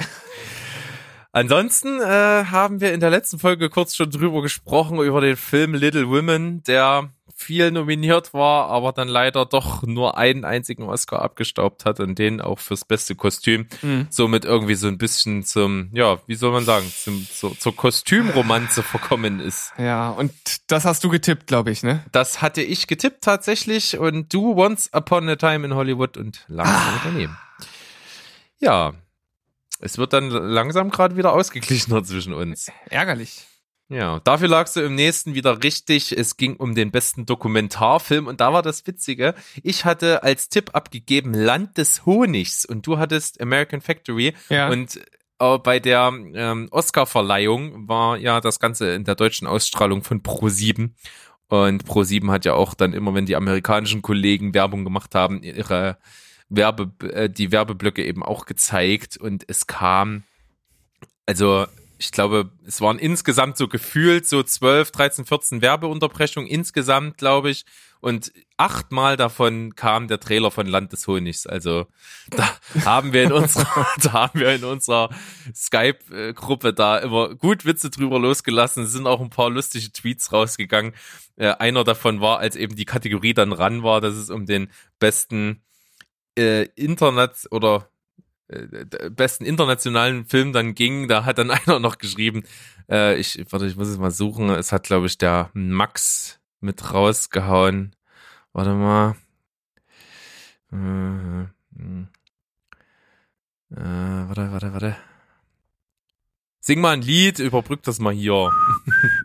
[1.32, 5.76] Ansonsten äh, haben wir in der letzten Folge kurz schon drüber gesprochen, über den Film
[5.76, 11.86] Little Women, der viel nominiert war, aber dann leider doch nur einen einzigen Oscar abgestaubt
[11.86, 13.68] hat und den auch fürs beste Kostüm.
[13.82, 14.08] Mhm.
[14.10, 18.84] Somit irgendwie so ein bisschen zum, ja, wie soll man sagen, zum, zur, zur Kostümromanze
[18.84, 19.72] verkommen ist.
[19.78, 20.34] ja, und
[20.68, 22.04] das hast du getippt, glaube ich, ne?
[22.12, 27.00] Das hatte ich getippt tatsächlich und du Once Upon a Time in Hollywood und langsam
[27.06, 27.38] daneben.
[28.60, 28.94] Ja,
[29.80, 32.72] es wird dann langsam gerade wieder ausgeglichener zwischen uns.
[32.90, 33.46] Ärgerlich.
[33.92, 36.12] Ja, dafür lagst du im nächsten wieder richtig.
[36.16, 39.34] Es ging um den besten Dokumentarfilm und da war das Witzige.
[39.64, 44.70] Ich hatte als Tipp abgegeben Land des Honigs und du hattest American Factory Ja.
[44.70, 45.00] und
[45.40, 50.92] äh, bei der ähm, Oscar-Verleihung war ja das Ganze in der deutschen Ausstrahlung von Pro7
[51.48, 55.98] und Pro7 hat ja auch dann immer, wenn die amerikanischen Kollegen Werbung gemacht haben, ihre
[56.50, 60.24] Werbe, äh, die Werbeblöcke eben auch gezeigt und es kam,
[61.26, 61.68] also
[62.00, 67.66] ich glaube, es waren insgesamt so gefühlt so 12, 13, 14 Werbeunterbrechungen insgesamt, glaube ich.
[68.02, 71.46] Und achtmal davon kam der Trailer von Land des Honigs.
[71.46, 71.88] Also
[72.30, 72.50] da
[72.86, 75.10] haben wir in unserer, da haben wir in unserer
[75.54, 78.86] Skype-Gruppe da immer gut Witze drüber losgelassen.
[78.86, 80.94] Es sind auch ein paar lustige Tweets rausgegangen.
[81.36, 84.72] Äh, einer davon war, als eben die Kategorie dann ran war, dass es um den
[85.00, 85.62] besten
[86.40, 87.90] äh, Internet oder
[88.48, 92.44] äh, besten internationalen Film dann ging, da hat dann einer noch geschrieben,
[92.90, 96.94] äh, ich, warte, ich muss es mal suchen, es hat, glaube ich, der Max mit
[96.94, 97.96] rausgehauen.
[98.54, 99.16] Warte mal.
[100.72, 102.08] Äh, hm.
[103.72, 104.98] äh, warte, warte, warte.
[106.60, 108.52] Sing mal ein Lied, überbrück das mal hier.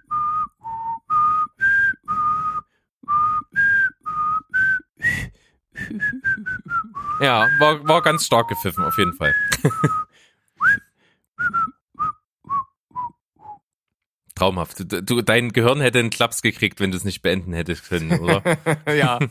[7.21, 9.35] Ja, war, war ganz stark gepfiffen, auf jeden Fall.
[14.35, 14.93] Traumhaft.
[15.09, 18.43] Du, dein Gehirn hätte einen Klaps gekriegt, wenn du es nicht beenden hättest können, oder?
[18.95, 19.21] ja.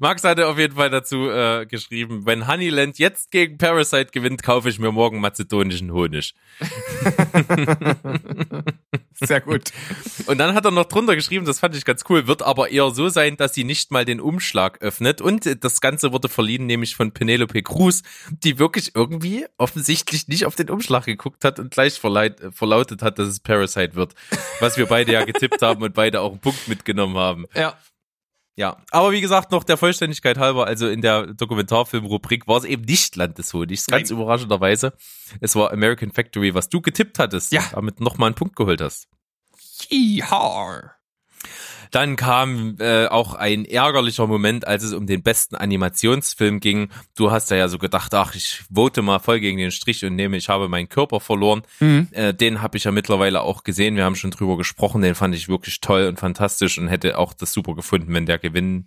[0.00, 4.68] Max hatte auf jeden Fall dazu äh, geschrieben, wenn Honeyland jetzt gegen Parasite gewinnt, kaufe
[4.68, 6.34] ich mir morgen mazedonischen Honig.
[9.14, 9.72] Sehr gut.
[10.26, 12.90] Und dann hat er noch drunter geschrieben, das fand ich ganz cool, wird aber eher
[12.90, 15.22] so sein, dass sie nicht mal den Umschlag öffnet.
[15.22, 20.54] Und das Ganze wurde verliehen, nämlich von Penelope Cruz, die wirklich irgendwie offensichtlich nicht auf
[20.54, 24.14] den Umschlag geguckt hat und gleich äh, verlautet hat, dass es Parasite wird.
[24.60, 27.46] Was wir beide ja getippt haben und beide auch einen Punkt mitgenommen haben.
[27.54, 27.78] Ja.
[28.58, 32.84] Ja, aber wie gesagt, noch der Vollständigkeit halber, also in der Dokumentarfilm-Rubrik war es eben
[32.84, 34.94] nicht Land des Honigs, ganz überraschenderweise.
[35.42, 37.52] Es war American Factory, was du getippt hattest.
[37.52, 37.60] Ja.
[37.60, 39.08] und Damit nochmal einen Punkt geholt hast.
[39.90, 40.95] Yeehaw.
[41.90, 46.88] Dann kam äh, auch ein ärgerlicher Moment, als es um den besten Animationsfilm ging.
[47.16, 50.16] Du hast ja, ja so gedacht, ach, ich vote mal voll gegen den Strich und
[50.16, 51.62] nehme, ich habe meinen Körper verloren.
[51.80, 52.08] Mhm.
[52.12, 53.96] Äh, den habe ich ja mittlerweile auch gesehen.
[53.96, 55.02] Wir haben schon drüber gesprochen.
[55.02, 58.38] Den fand ich wirklich toll und fantastisch und hätte auch das super gefunden, wenn der
[58.38, 58.86] gewinnen,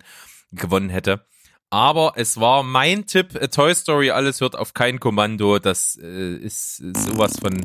[0.52, 1.24] gewonnen hätte.
[1.70, 5.60] Aber es war mein Tipp, äh, Toy Story, alles hört auf kein Kommando.
[5.60, 7.62] Das äh, ist, ist sowas von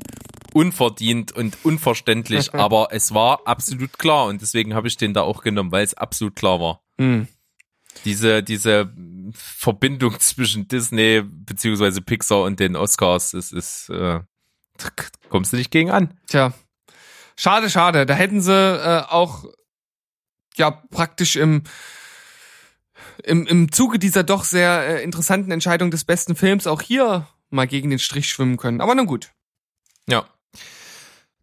[0.55, 5.43] unverdient und unverständlich, aber es war absolut klar und deswegen habe ich den da auch
[5.43, 6.81] genommen, weil es absolut klar war.
[6.97, 7.27] Mhm.
[8.05, 8.93] Diese, diese
[9.33, 14.21] Verbindung zwischen Disney beziehungsweise Pixar und den Oscars, es ist, äh,
[15.29, 16.17] kommst du nicht gegen an.
[16.27, 16.53] Tja.
[17.35, 18.05] Schade, schade.
[18.05, 19.43] Da hätten sie äh, auch
[20.55, 21.63] ja praktisch im
[23.23, 27.67] im, im Zuge dieser doch sehr äh, interessanten Entscheidung des besten Films auch hier mal
[27.67, 28.79] gegen den Strich schwimmen können.
[28.79, 29.31] Aber nun gut.
[30.07, 30.25] Ja.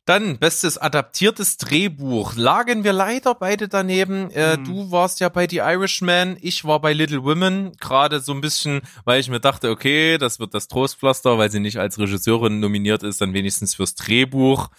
[0.04, 2.34] Dann bestes adaptiertes Drehbuch.
[2.34, 4.30] Lagen wir leider beide daneben.
[4.32, 4.64] Äh, Hm.
[4.64, 7.72] Du warst ja bei The Irishman, ich war bei Little Women.
[7.78, 11.60] Gerade so ein bisschen, weil ich mir dachte, okay, das wird das Trostpflaster, weil sie
[11.60, 14.70] nicht als Regisseurin nominiert ist, dann wenigstens fürs Drehbuch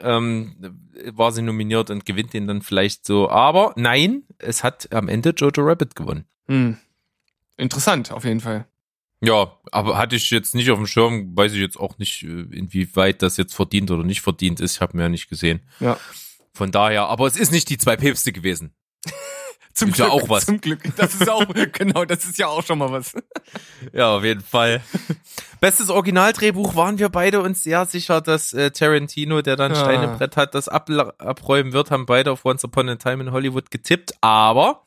[0.00, 0.56] ähm,
[1.12, 3.30] war sie nominiert und gewinnt den dann vielleicht so.
[3.30, 6.24] Aber nein, es hat am Ende Jojo Rabbit gewonnen.
[6.48, 6.78] Hm.
[7.56, 8.66] Interessant, auf jeden Fall.
[9.26, 12.26] Ja, aber hatte ich jetzt nicht auf dem Schirm, weiß ich jetzt auch nicht, äh,
[12.52, 14.76] inwieweit das jetzt verdient oder nicht verdient ist.
[14.76, 15.60] Ich habe mir ja nicht gesehen.
[15.80, 15.98] Ja.
[16.52, 18.72] Von daher, aber es ist nicht die zwei Päpste gewesen.
[19.74, 20.46] Zum Ist ja auch was.
[20.46, 20.82] Zum Glück.
[20.96, 23.12] Das ist auch, genau, das ist ja auch schon mal was.
[23.92, 24.80] Ja, auf jeden Fall.
[25.60, 29.80] Bestes Originaldrehbuch waren wir beide uns sehr sicher, dass äh, Tarantino, der dann Ja.
[29.80, 33.70] Steinebrett hat, das ab abräumen wird, haben beide auf Once Upon a Time in Hollywood
[33.70, 34.83] getippt, aber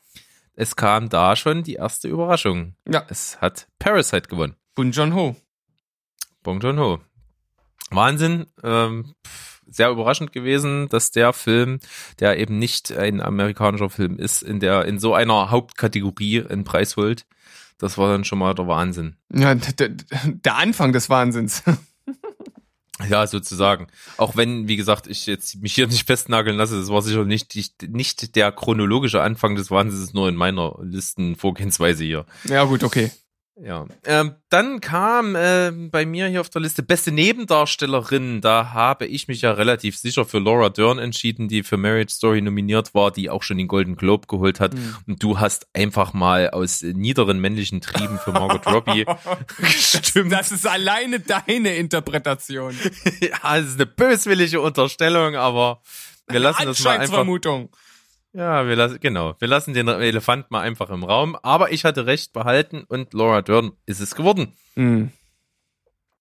[0.60, 2.74] es kam da schon die erste Überraschung.
[2.88, 3.06] Ja.
[3.08, 4.56] Es hat Parasite gewonnen.
[4.74, 5.36] Bun John Ho.
[6.42, 6.98] Bong Joon-ho.
[7.90, 8.46] Wahnsinn.
[8.64, 9.14] Ähm,
[9.68, 11.78] sehr überraschend gewesen, dass der Film,
[12.18, 16.96] der eben nicht ein amerikanischer Film ist, in der in so einer Hauptkategorie einen Preis
[16.96, 17.24] holt.
[17.78, 19.16] Das war dann schon mal der Wahnsinn.
[19.32, 21.62] Ja, der, der Anfang des Wahnsinns.
[23.08, 23.86] Ja, sozusagen.
[24.16, 27.54] Auch wenn, wie gesagt, ich jetzt mich hier nicht festnageln lasse, das war sicher nicht,
[27.54, 32.26] nicht, nicht der chronologische Anfang des Wahnsinns, nur in meiner Listenvorgehensweise hier.
[32.44, 33.10] Ja, gut, okay.
[33.60, 33.86] Ja.
[34.04, 38.40] Ähm, dann kam ähm, bei mir hier auf der Liste beste Nebendarstellerin.
[38.40, 42.40] Da habe ich mich ja relativ sicher für Laura Dern entschieden, die für Marriage Story
[42.40, 44.74] nominiert war, die auch schon den Golden Globe geholt hat.
[44.74, 44.96] Hm.
[45.06, 49.04] Und du hast einfach mal aus äh, niederen männlichen Trieben für Margot Robbie
[49.58, 50.32] gestimmt.
[50.32, 52.76] Das ist alleine deine Interpretation.
[53.20, 55.82] ja, es ist eine böswillige Unterstellung, aber
[56.28, 57.02] wir lassen das mal einfach.
[57.02, 57.70] Anscheinsvermutung.
[58.38, 59.34] Ja, wir lassen, genau.
[59.40, 61.36] Wir lassen den Elefant mal einfach im Raum.
[61.42, 64.54] Aber ich hatte recht behalten und Laura Dern ist es geworden.
[64.74, 65.10] Hm.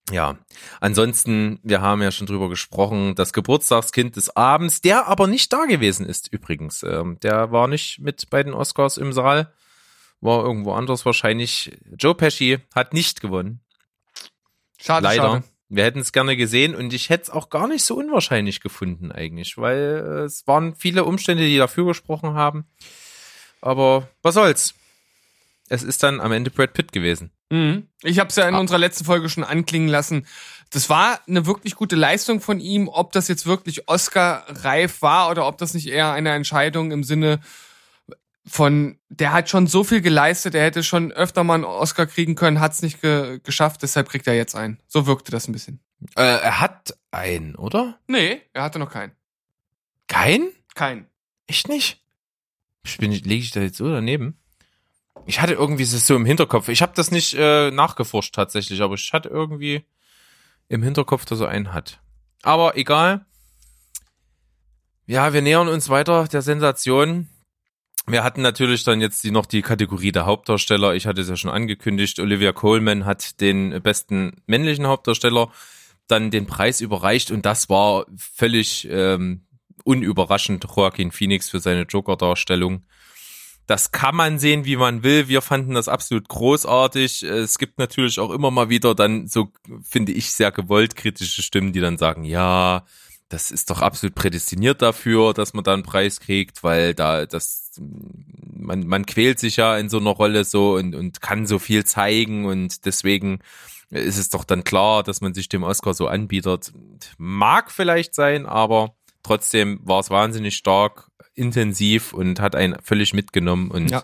[0.10, 0.36] Ja,
[0.80, 5.66] ansonsten, wir haben ja schon drüber gesprochen, das Geburtstagskind des Abends, der aber nicht da
[5.66, 6.82] gewesen ist übrigens.
[6.82, 9.54] Ähm, der war nicht mit bei den Oscars im Saal,
[10.20, 11.78] war irgendwo anders wahrscheinlich.
[12.00, 13.60] Joe Pesci hat nicht gewonnen.
[14.80, 15.22] Schade, Leider.
[15.24, 15.44] schade.
[15.70, 19.12] Wir hätten es gerne gesehen und ich hätte es auch gar nicht so unwahrscheinlich gefunden
[19.12, 22.66] eigentlich, weil äh, es waren viele Umstände, die dafür gesprochen haben.
[23.62, 24.74] Aber was soll's?
[25.70, 27.32] Es ist dann am Ende Brad Pitt gewesen.
[27.50, 27.88] Mhm.
[28.04, 28.60] Ich habe es ja in Ah.
[28.60, 30.26] unserer letzten Folge schon anklingen lassen.
[30.70, 32.88] Das war eine wirklich gute Leistung von ihm.
[32.88, 37.40] Ob das jetzt wirklich Oscar-reif war oder ob das nicht eher eine Entscheidung im Sinne
[38.48, 42.36] von, der hat schon so viel geleistet, er hätte schon öfter mal einen Oscar kriegen
[42.36, 44.80] können, hat es nicht ge geschafft, deshalb kriegt er jetzt einen.
[44.88, 45.80] So wirkte das ein bisschen.
[46.16, 48.00] Äh, er hat einen, oder?
[48.08, 49.12] Nee, er hatte noch keinen.
[50.08, 50.50] Kein?
[50.76, 51.08] Keinen.
[51.48, 52.04] Echt nicht?
[52.86, 54.40] Ich bin, lege ich da jetzt so daneben?
[55.26, 56.70] Ich hatte irgendwie es so im Hinterkopf.
[56.70, 59.86] Ich habe das nicht äh, nachgeforscht tatsächlich, aber ich hatte irgendwie
[60.70, 62.00] im Hinterkopf, dass er einen hat.
[62.44, 63.26] Aber egal.
[65.06, 67.28] Ja, wir nähern uns weiter der Sensation.
[68.10, 70.96] Wir hatten natürlich dann jetzt die, noch die Kategorie der Hauptdarsteller.
[70.96, 72.20] Ich hatte es ja schon angekündigt.
[72.20, 75.52] Olivia Coleman hat den besten männlichen Hauptdarsteller
[76.08, 79.46] dann den Preis überreicht und das war völlig ähm,
[79.84, 82.86] unüberraschend Joaquin Phoenix für seine Joker-Darstellung.
[83.66, 85.28] Das kann man sehen, wie man will.
[85.28, 87.24] Wir fanden das absolut großartig.
[87.24, 89.52] Es gibt natürlich auch immer mal wieder dann so,
[89.84, 92.86] finde ich, sehr gewollt kritische Stimmen, die dann sagen, ja,
[93.28, 97.67] das ist doch absolut prädestiniert dafür, dass man da einen Preis kriegt, weil da das
[97.80, 101.86] man man quält sich ja in so einer Rolle so und und kann so viel
[101.86, 103.40] zeigen und deswegen
[103.90, 106.74] ist es doch dann klar, dass man sich dem Oscar so anbietet.
[107.18, 113.72] Mag vielleicht sein, aber trotzdem war es wahnsinnig stark, intensiv und hat einen völlig mitgenommen
[113.72, 114.04] und Ja.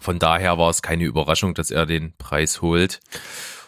[0.00, 3.00] von daher war es keine Überraschung, dass er den Preis holt.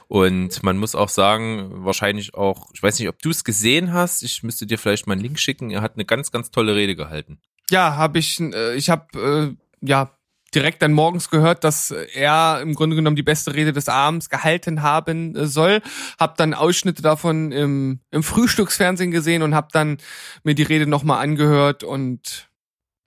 [0.09, 4.23] Und man muss auch sagen, wahrscheinlich auch, ich weiß nicht, ob du es gesehen hast,
[4.23, 6.97] ich müsste dir vielleicht mal einen Link schicken, er hat eine ganz, ganz tolle Rede
[6.97, 7.41] gehalten.
[7.71, 10.15] Ja, habe ich, äh, ich habe äh, ja
[10.55, 14.83] direkt dann morgens gehört, dass er im Grunde genommen die beste Rede des Abends gehalten
[14.83, 15.83] haben äh, soll.
[16.19, 19.99] Hab dann Ausschnitte davon im, im Frühstücksfernsehen gesehen und hab dann
[20.45, 22.49] mir die Rede nochmal angehört und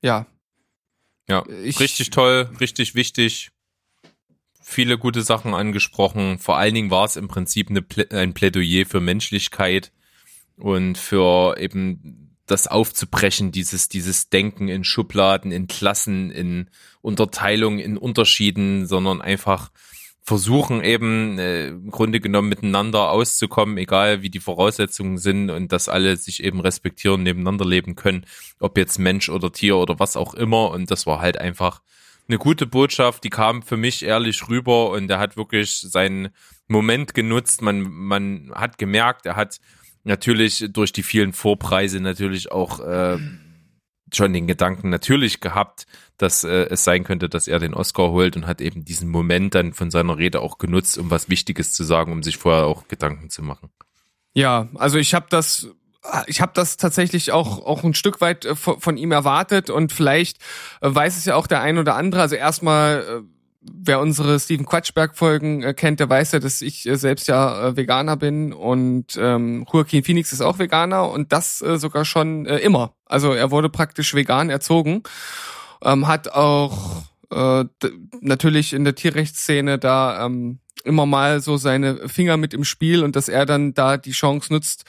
[0.03, 0.27] ja.
[1.27, 3.51] Ja, Ich- richtig toll, richtig wichtig.
[4.63, 6.37] Viele gute Sachen angesprochen.
[6.39, 9.91] Vor allen Dingen war es im Prinzip eine ein Plädoyer für Menschlichkeit
[10.55, 16.69] und für eben das aufzubrechen, dieses, dieses Denken in Schubladen, in Klassen, in
[17.01, 19.71] Unterteilung, in Unterschieden, sondern einfach
[20.23, 25.89] versuchen eben äh, im Grunde genommen miteinander auszukommen, egal wie die Voraussetzungen sind und dass
[25.89, 28.25] alle sich eben respektieren, nebeneinander leben können,
[28.59, 30.69] ob jetzt Mensch oder Tier oder was auch immer.
[30.69, 31.81] Und das war halt einfach
[32.27, 36.29] eine gute Botschaft, die kam für mich ehrlich rüber und er hat wirklich seinen
[36.67, 37.61] Moment genutzt.
[37.61, 39.59] Man, man hat gemerkt, er hat
[40.03, 43.17] natürlich durch die vielen Vorpreise natürlich auch äh,
[44.13, 45.85] schon den Gedanken natürlich gehabt,
[46.17, 49.55] dass äh, es sein könnte, dass er den Oscar holt und hat eben diesen Moment
[49.55, 52.87] dann von seiner Rede auch genutzt, um was Wichtiges zu sagen, um sich vorher auch
[52.87, 53.69] Gedanken zu machen.
[54.33, 55.69] Ja, also ich habe das
[56.25, 60.37] ich habe das tatsächlich auch auch ein Stück weit äh, von, ihm erwartet und vielleicht
[60.81, 62.21] äh, weiß es ja auch der ein oder andere.
[62.21, 66.87] Also erstmal äh, wer unsere Steven Quatschberg Folgen äh, kennt, der weiß ja, dass ich
[66.87, 71.61] äh, selbst ja äh, Veganer bin und ähm, Joaquin Phoenix ist auch Veganer und das
[71.61, 72.95] äh, sogar schon äh, immer.
[73.05, 75.03] Also er wurde praktisch vegan erzogen,
[75.83, 77.65] ähm, hat auch äh,
[78.19, 83.15] natürlich in der Tierrechtsszene da ähm, immer mal so seine Finger mit im Spiel und
[83.15, 84.85] dass er dann da die Chance nutzt,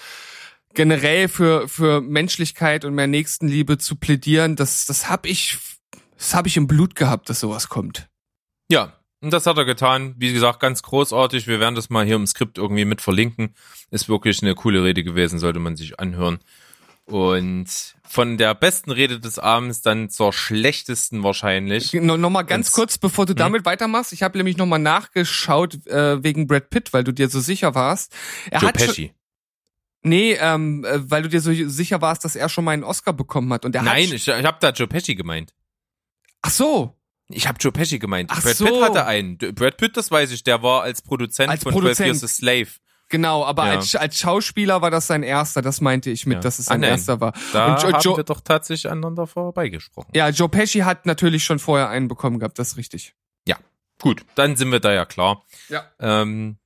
[0.73, 5.59] generell für für Menschlichkeit und mehr Nächstenliebe zu plädieren, das das habe ich
[6.17, 8.09] das habe ich im Blut gehabt, dass sowas kommt.
[8.73, 10.15] Ja, und das hat er getan.
[10.19, 11.47] Wie gesagt, ganz großartig.
[11.47, 13.55] Wir werden das mal hier im Skript irgendwie mit verlinken.
[13.91, 16.39] Ist wirklich eine coole Rede gewesen, sollte man sich anhören.
[17.05, 17.67] Und
[18.09, 21.93] von der besten Rede des Abends dann zur schlechtesten wahrscheinlich.
[21.93, 24.13] No, Nochmal ganz Wenn's- kurz, bevor du damit weitermachst.
[24.13, 28.15] Ich habe nämlich nochmal nachgeschaut äh, wegen Brad Pitt, weil du dir so sicher warst.
[28.51, 29.13] Er Joe hat schon, Pesci.
[30.03, 33.13] nee, ähm, äh, weil du dir so sicher warst, dass er schon mal einen Oscar
[33.13, 33.65] bekommen hat.
[33.65, 35.53] Und er Nein, hat, ich, ich habe da Joe Pesci gemeint.
[36.43, 36.97] ach so,
[37.33, 38.31] Ich habe Joe Pesci gemeint.
[38.33, 38.65] Ach Brad so.
[38.67, 39.39] Pitt hatte einen.
[39.39, 41.97] Brad Pitt, das weiß ich, der war als Produzent Als von Produzent.
[41.97, 42.69] 12 Years a Slave.
[43.09, 43.45] genau.
[43.45, 43.73] Aber Ja.
[43.73, 45.61] als, als Schauspieler war das sein erster.
[45.63, 46.41] Das meinte ich mit, Ja.
[46.41, 46.91] dass es Ah, sein nein.
[46.91, 47.33] erster war.
[47.53, 50.11] Da Und Jo- haben Jo- wir doch tatsächlich aneinander vorbeigesprochen.
[50.15, 52.59] Ja, Joe Pesci hat natürlich schon vorher einen bekommen gehabt.
[52.59, 53.15] Das ist richtig.
[54.01, 55.45] Gut, dann sind wir da ja klar.
[55.69, 55.85] Ja.
[56.01, 56.57] Ähm,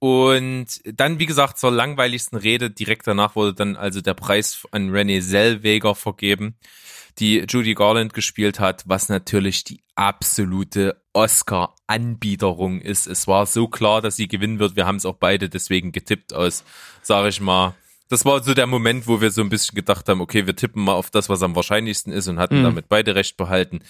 [0.00, 4.90] und dann, wie gesagt, zur langweiligsten Rede direkt danach wurde dann also der Preis an
[4.90, 6.56] Renee Zellweger vergeben,
[7.18, 13.06] die Judy Garland gespielt hat, was natürlich die absolute Oscar-Anbiederung ist.
[13.06, 14.76] Es war so klar, dass sie gewinnen wird.
[14.76, 16.64] Wir haben es auch beide deswegen getippt aus,
[17.02, 17.74] sage ich mal.
[18.08, 20.82] Das war so der Moment, wo wir so ein bisschen gedacht haben, okay, wir tippen
[20.82, 22.64] mal auf das, was am wahrscheinlichsten ist und hatten Mhm.
[22.64, 23.80] damit beide recht behalten.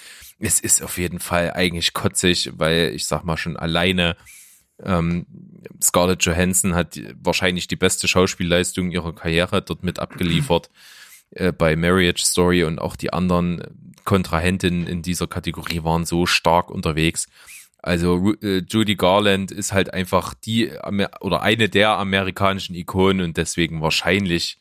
[0.40, 4.16] Es ist auf jeden Fall eigentlich kotzig, weil ich sag mal schon alleine
[4.82, 5.26] ähm,
[5.82, 10.70] Scarlett Johansson hat wahrscheinlich die beste Schauspielleistung ihrer Karriere dort mit abgeliefert
[11.30, 16.70] äh, bei Marriage Story und auch die anderen Kontrahentinnen in dieser Kategorie waren so stark
[16.70, 17.26] unterwegs.
[17.80, 20.70] Also äh, Judy Garland ist halt einfach die
[21.20, 24.58] oder eine der amerikanischen Ikonen und deswegen wahrscheinlich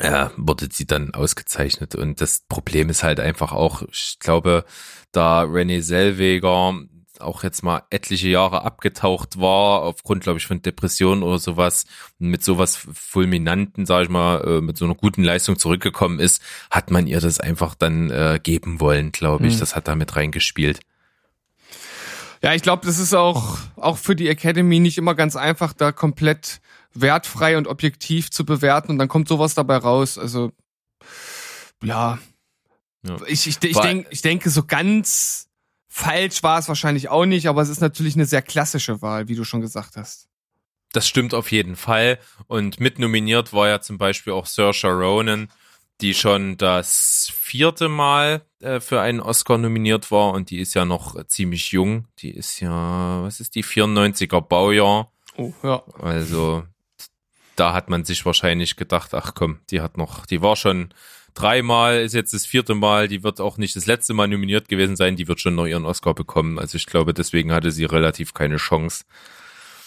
[0.00, 1.94] äh, wurde sie dann ausgezeichnet.
[1.94, 4.64] Und das Problem ist halt einfach auch, ich glaube,
[5.12, 6.74] da Renee Zellweger
[7.20, 11.86] auch jetzt mal etliche Jahre abgetaucht war, aufgrund, glaube ich, von Depressionen oder sowas,
[12.18, 16.90] mit sowas Fulminanten, sage ich mal, äh, mit so einer guten Leistung zurückgekommen ist, hat
[16.90, 19.54] man ihr das einfach dann äh, geben wollen, glaube ich.
[19.54, 19.60] Mhm.
[19.60, 20.80] Das hat da mit reingespielt.
[22.42, 25.90] Ja, ich glaube, das ist auch, auch für die Academy nicht immer ganz einfach, da
[25.92, 26.60] komplett
[26.94, 30.18] wertfrei und objektiv zu bewerten und dann kommt sowas dabei raus.
[30.18, 30.52] Also,
[31.82, 32.18] ja.
[33.06, 33.16] Ja.
[33.26, 35.47] Ich, ich, ich, denk, ich denke, so ganz
[35.88, 39.34] falsch war es wahrscheinlich auch nicht, aber es ist natürlich eine sehr klassische Wahl, wie
[39.34, 40.28] du schon gesagt hast.
[40.92, 42.18] Das stimmt auf jeden Fall.
[42.46, 45.48] Und mit nominiert war ja zum Beispiel auch Saoirse Ronan,
[46.00, 50.84] die schon das vierte Mal äh, für einen Oscar nominiert war und die ist ja
[50.84, 52.06] noch ziemlich jung.
[52.20, 55.10] Die ist ja, was ist die, 94er Baujahr.
[55.36, 55.82] Oh, ja.
[56.00, 56.64] Also
[57.56, 60.94] da hat man sich wahrscheinlich gedacht, ach komm, die hat noch, die war schon
[61.38, 64.96] dreimal, ist jetzt das vierte Mal, die wird auch nicht das letzte Mal nominiert gewesen
[64.96, 66.58] sein, die wird schon noch ihren Oscar bekommen.
[66.58, 69.04] Also ich glaube, deswegen hatte sie relativ keine Chance.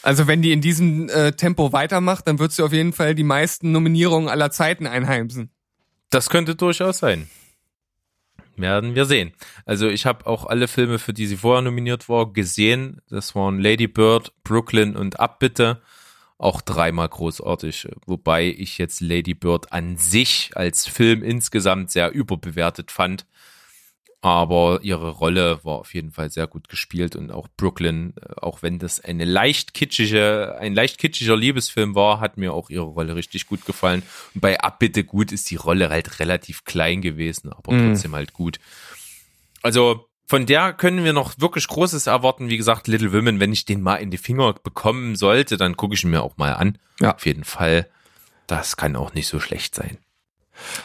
[0.03, 3.23] Also wenn die in diesem äh, Tempo weitermacht, dann wird sie auf jeden Fall die
[3.23, 5.51] meisten Nominierungen aller Zeiten einheimsen.
[6.09, 7.29] Das könnte durchaus sein.
[8.57, 9.31] Werden wir sehen.
[9.65, 13.01] Also ich habe auch alle Filme, für die sie vorher nominiert war, gesehen.
[13.09, 15.81] Das waren Lady Bird, Brooklyn und Abbitte.
[16.41, 17.87] Auch dreimal großartig.
[18.07, 23.27] Wobei ich jetzt Lady Bird an sich als Film insgesamt sehr überbewertet fand.
[24.21, 28.63] Aber ihre Rolle war auf jeden Fall sehr gut gespielt und auch Brooklyn, äh, auch
[28.63, 33.15] wenn das eine leicht kitschige, ein leicht kitschiger Liebesfilm war, hat mir auch ihre Rolle
[33.15, 34.01] richtig gut gefallen.
[34.33, 37.93] Und bei Abbitte gut ist die Rolle halt relativ klein gewesen, aber Mhm.
[37.93, 38.59] trotzdem halt gut.
[39.61, 42.47] Also von der können wir noch wirklich Großes erwarten.
[42.47, 45.93] Wie gesagt, Little Women, wenn ich den mal in die Finger bekommen sollte, dann gucke
[45.93, 46.77] ich ihn mir auch mal an.
[47.01, 47.15] Ja.
[47.15, 47.89] Auf jeden Fall.
[48.47, 49.97] Das kann auch nicht so schlecht sein.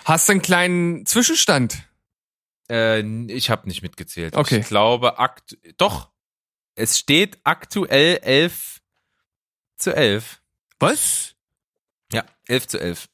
[0.04, 1.84] Hast du einen kleinen Zwischenstand?
[2.68, 4.34] Äh, ich habe nicht mitgezählt.
[4.36, 4.58] Okay.
[4.58, 6.10] Ich glaube, akt doch.
[6.74, 8.80] Es steht aktuell 11
[9.76, 10.40] zu 11.
[10.80, 11.36] Was?
[12.12, 13.08] Ja, 11 zu 11.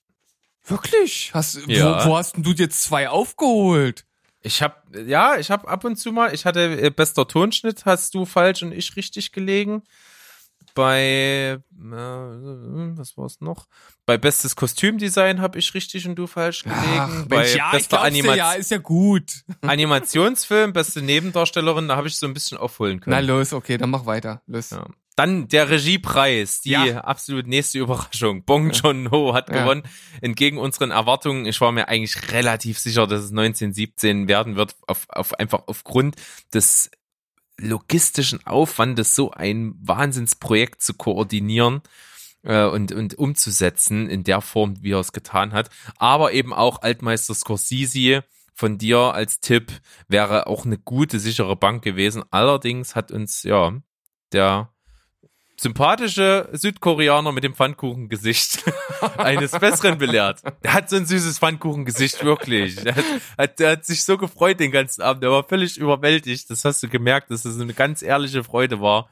[0.64, 1.30] Wirklich?
[1.34, 2.06] Hast, Ja.
[2.06, 4.06] wo, wo hast denn du jetzt zwei aufgeholt?
[4.42, 4.76] Ich habe
[5.06, 8.62] ja, ich habe ab und zu mal, ich hatte äh, bester Tonschnitt, hast du falsch
[8.62, 9.82] und ich richtig gelegen.
[10.74, 13.66] bei, äh, was war es noch?
[14.06, 16.80] Bei bestes Kostümdesign habe ich richtig und du falsch gelegen.
[16.82, 19.44] Ach, bei Mensch, ja, bester glaub's dir, Anima ja, ist ja gut.
[19.60, 23.28] Animationsfilm, beste Nebendarstellerin, da habe ich so ein bisschen aufholen Na können.
[23.28, 24.42] los, okay, dann mach weiter.
[24.46, 24.70] Los.
[24.70, 24.86] Ja.
[25.16, 26.98] Dann der Regiepreis, die Ja.
[27.02, 28.44] absolut nächste Überraschung.
[28.46, 29.62] Bong Joon-ho hat Ja.
[29.62, 29.82] gewonnen.
[30.20, 35.06] Entgegen unseren Erwartungen, ich war mir eigentlich relativ sicher, dass es 1917 werden wird, auf,
[35.08, 36.16] auf einfach aufgrund
[36.54, 36.90] des
[37.58, 41.82] logistischen Aufwandes, so ein Wahnsinnsprojekt zu koordinieren
[42.42, 45.70] äh, und, und umzusetzen in der Form, wie er es getan hat.
[45.98, 49.72] Aber eben auch Altmeister Scorsese von dir als Tipp
[50.08, 52.24] wäre auch eine gute, sichere Bank gewesen.
[52.30, 53.74] Allerdings hat uns, ja,
[54.32, 54.71] der
[55.62, 58.64] sympathische Südkoreaner mit dem Pfannkuchengesicht
[59.16, 60.42] eines Besseren belehrt.
[60.64, 62.76] Der hat so ein süßes Pfannkuchengesicht, wirklich.
[62.76, 62.96] Der
[63.38, 65.22] hat, der hat sich so gefreut den ganzen Abend.
[65.22, 66.50] Der war völlig überwältigt.
[66.50, 69.08] Das hast du gemerkt, dass es eine ganz ehrliche Freude war,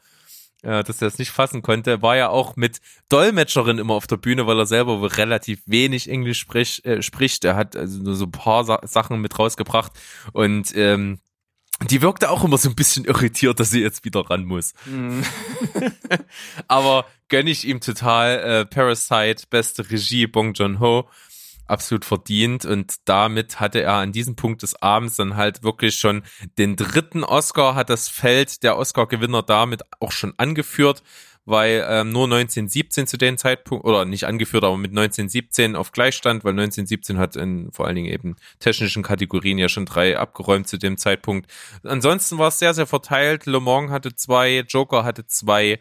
[0.61, 2.01] äh, dass er es nicht fassen konnte.
[2.01, 6.39] War ja auch mit Dolmetscherin immer auf der Bühne, weil er selber relativ wenig Englisch
[6.39, 7.45] sprich, äh, spricht.
[7.45, 9.93] Er hat also nur so ein paar Sa Sachen mit rausgebracht
[10.33, 11.19] und ähm,
[11.89, 14.73] die wirkte auch immer so ein bisschen irritiert, dass sie jetzt wieder ran muss.
[14.85, 15.23] Mhm.
[16.67, 18.39] Aber gönne ich ihm total.
[18.39, 21.09] Äh, Parasite, beste Regie, Bong Joon-ho,
[21.65, 22.65] absolut verdient.
[22.65, 26.23] Und damit hatte er an diesem Punkt des Abends dann halt wirklich schon
[26.57, 31.01] den dritten Oscar, hat das Feld der Oscar-Gewinner damit auch schon angeführt,
[31.45, 36.43] weil ähm, nur 1917 zu dem Zeitpunkt, oder nicht angeführt, aber mit 1917 auf Gleichstand,
[36.43, 40.77] weil 1917 hat in vor allen Dingen eben technischen Kategorien ja schon drei abgeräumt zu
[40.77, 41.51] dem Zeitpunkt.
[41.83, 43.45] Ansonsten war es sehr, sehr verteilt.
[43.45, 45.79] Le Mans hatte zwei, Joker hatte zwei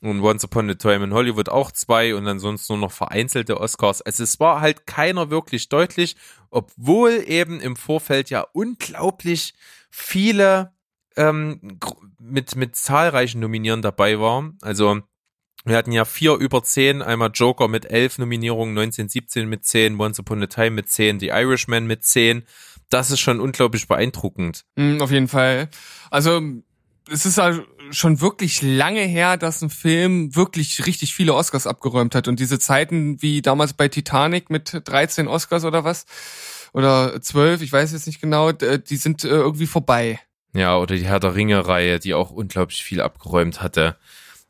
[0.00, 4.02] und Once Upon a Time in Hollywood auch zwei und ansonsten nur noch vereinzelte Oscars.
[4.02, 6.16] Also es war halt keiner wirklich deutlich,
[6.50, 9.54] obwohl eben im Vorfeld ja unglaublich
[9.90, 10.72] viele
[11.16, 11.78] ähm,
[12.18, 14.58] mit, mit zahlreichen Nominieren dabei waren.
[14.62, 15.00] Also
[15.64, 20.18] wir hatten ja vier über zehn, einmal Joker mit elf Nominierungen, 1917 mit zehn, Once
[20.18, 22.44] Upon a Time mit zehn, The Irishman mit zehn.
[22.90, 24.64] Das ist schon unglaublich beeindruckend.
[24.76, 25.68] Mhm, auf jeden Fall.
[26.10, 26.42] Also
[27.10, 27.60] es ist ja
[27.90, 32.28] schon wirklich lange her, dass ein Film wirklich richtig viele Oscars abgeräumt hat.
[32.28, 36.06] Und diese Zeiten wie damals bei Titanic mit 13 Oscars oder was,
[36.72, 40.18] oder 12, ich weiß jetzt nicht genau, die sind äh, irgendwie vorbei.
[40.52, 43.96] Ja, oder die Herr der Ringe-Reihe, die auch unglaublich viel abgeräumt hatte.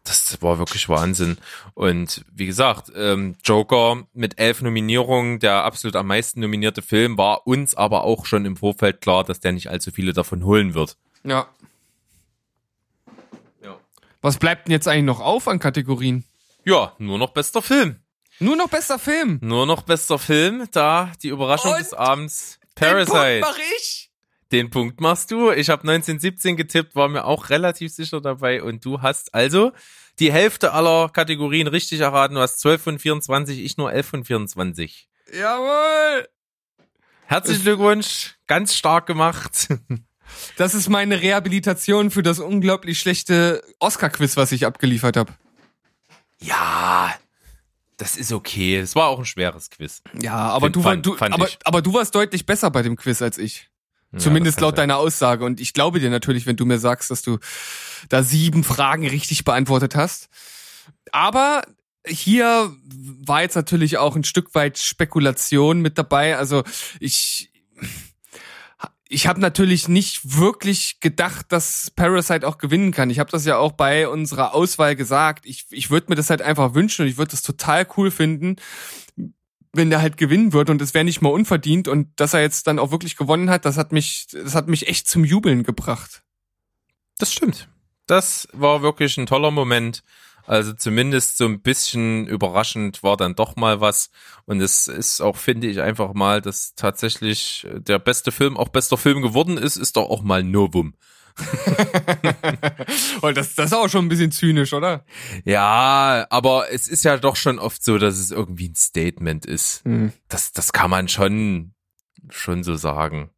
[0.04, 1.38] Das war wirklich Wahnsinn.
[1.74, 7.46] Und wie gesagt, ähm, Joker mit elf Nominierungen, der absolut am meisten nominierte Film, war
[7.46, 10.96] uns aber auch schon im Vorfeld klar, dass der nicht allzu viele davon holen wird.
[11.22, 11.46] Ja.
[13.62, 13.78] Ja.
[14.20, 16.24] Was bleibt denn jetzt eigentlich noch auf an Kategorien?
[16.64, 17.96] Ja, nur noch bester Film.
[18.40, 19.38] Nur noch bester Film.
[19.40, 22.58] Nur noch bester Film, da die Überraschung Und des Abends.
[22.80, 23.40] Den Punkt Parasite.
[23.40, 24.11] mach ich.
[24.52, 25.50] Den Punkt machst du.
[25.50, 28.62] Ich habe 1917 getippt, war mir auch relativ sicher dabei.
[28.62, 29.72] Und du hast also
[30.18, 32.34] die Hälfte aller Kategorien richtig erraten.
[32.34, 35.08] Du hast 12 von 24, ich nur 11 von 24.
[35.32, 36.28] Jawohl.
[37.26, 39.68] Herzlichen Glückwunsch, ganz stark gemacht.
[40.56, 45.30] Das ist meine Rehabilitation für das unglaublich schlechte Oscar-Quiz, was ich abgeliefert habe.
[46.40, 47.14] Ja,
[47.98, 48.78] das ist okay.
[48.78, 50.02] Es war auch ein schweres Quiz.
[50.20, 52.80] Ja, aber Find- du, war, fand- du, fand aber, aber du warst deutlich besser bei
[52.80, 53.68] dem Quiz als ich.
[54.12, 55.44] Ja, Zumindest laut deiner Aussage.
[55.44, 57.38] Und ich glaube dir natürlich, wenn du mir sagst, dass du
[58.08, 60.28] da sieben Fragen richtig beantwortet hast.
[61.12, 61.62] Aber
[62.06, 66.36] hier war jetzt natürlich auch ein Stück weit Spekulation mit dabei.
[66.36, 66.62] Also
[67.00, 67.52] ich,
[69.08, 73.10] ich habe natürlich nicht wirklich gedacht, dass Parasite auch gewinnen kann.
[73.10, 75.46] Ich habe das ja auch bei unserer Auswahl gesagt.
[75.46, 78.56] Ich, ich würde mir das halt einfach wünschen und ich würde das total cool finden,
[79.72, 82.66] wenn der halt gewinnen wird und es wäre nicht mal unverdient und dass er jetzt
[82.66, 86.22] dann auch wirklich gewonnen hat, das hat mich, das hat mich echt zum Jubeln gebracht.
[87.18, 87.68] Das stimmt.
[88.06, 90.02] Das war wirklich ein toller Moment.
[90.44, 94.10] Also zumindest so ein bisschen überraschend war dann doch mal was.
[94.44, 98.98] Und es ist auch, finde ich, einfach mal, dass tatsächlich der beste Film auch bester
[98.98, 100.94] Film geworden ist, ist doch auch mal Novum.
[103.22, 105.04] Und das, das ist auch schon ein bisschen zynisch, oder?
[105.44, 109.84] Ja, aber es ist ja doch schon oft so, dass es irgendwie ein Statement ist.
[109.84, 110.12] Hm.
[110.28, 111.74] Das, das kann man schon,
[112.30, 113.30] schon so sagen.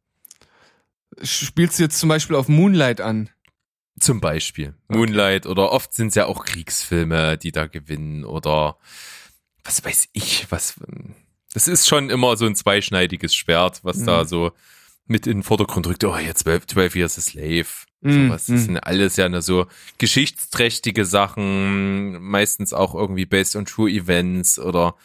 [1.21, 3.29] Spielst du jetzt zum Beispiel auf Moonlight an?
[3.99, 8.77] Zum Beispiel Moonlight oder oft sind es ja auch Kriegsfilme, die da gewinnen oder
[9.63, 10.75] was weiß ich, was.
[11.53, 14.05] Das ist schon immer so ein zweischneidiges Schwert, was Mhm.
[14.05, 14.51] da so
[15.07, 16.03] mit in den Vordergrund rückt.
[16.03, 17.67] Oh, jetzt 12, 12 Years a Slave.
[18.01, 18.47] Mhm, Sowas.
[18.47, 18.53] mhm.
[18.55, 19.65] Das sind alles ja nur so
[19.97, 24.95] geschichtsträchtige Sachen, meistens auch irgendwie based on true events oder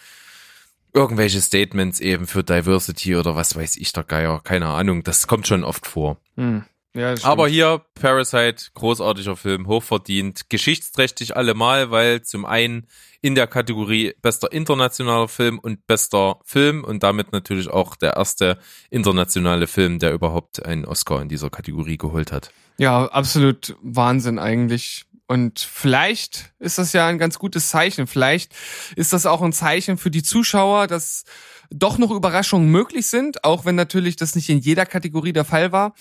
[0.92, 4.40] irgendwelche Statements eben für Diversity oder was weiß ich der Geier.
[4.42, 5.04] Keine Ahnung.
[5.04, 6.16] Das kommt schon oft vor.
[6.36, 6.64] Hm.
[6.92, 12.88] Ja, Aber hier Parasite, großartiger Film, hochverdient, geschichtsträchtig allemal, weil zum einen
[13.20, 18.58] in der Kategorie bester internationaler Film und bester Film und damit natürlich auch der erste
[18.90, 22.50] internationale Film, der überhaupt einen Oscar in dieser Kategorie geholt hat.
[22.80, 25.04] Ja, absolut Wahnsinn eigentlich.
[25.26, 28.06] Und vielleicht ist das ja ein ganz gutes Zeichen.
[28.06, 28.54] Vielleicht
[28.96, 31.24] ist das auch ein Zeichen für die Zuschauer, dass
[31.68, 35.72] doch noch Überraschungen möglich sind, auch wenn natürlich das nicht in jeder Kategorie der Fall
[35.72, 35.92] war.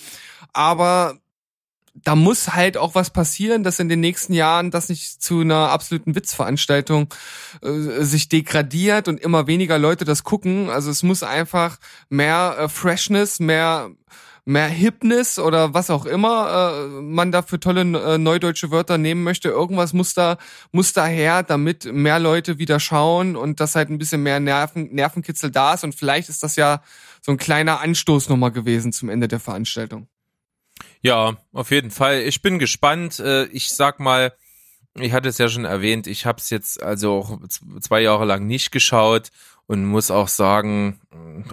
[0.54, 1.18] Aber
[1.96, 5.72] da muss halt auch was passieren, dass in den nächsten Jahren das nicht zu einer
[5.72, 7.14] absoluten Witzveranstaltung
[7.62, 10.70] äh, sich degradiert und immer weniger Leute das gucken.
[10.70, 11.78] Also es muss einfach
[12.08, 13.92] mehr äh, Freshness, mehr
[14.46, 19.24] mehr Hipness oder was auch immer äh, man da für tolle äh, neudeutsche Wörter nehmen
[19.24, 19.50] möchte.
[19.50, 20.38] Irgendwas muss da
[20.72, 24.94] muss da her, damit mehr Leute wieder schauen und dass halt ein bisschen mehr Nerven,
[24.94, 25.84] Nervenkitzel da ist.
[25.84, 26.82] Und vielleicht ist das ja
[27.22, 30.08] so ein kleiner Anstoß nochmal gewesen zum Ende der Veranstaltung.
[31.02, 32.22] Ja, auf jeden Fall.
[32.22, 33.20] Ich bin gespannt.
[33.20, 34.34] Äh, Ich sag mal,
[34.96, 37.40] ich hatte es ja schon erwähnt, ich habe es jetzt also auch
[37.80, 39.30] zwei Jahre lang nicht geschaut
[39.70, 41.00] und muss auch sagen,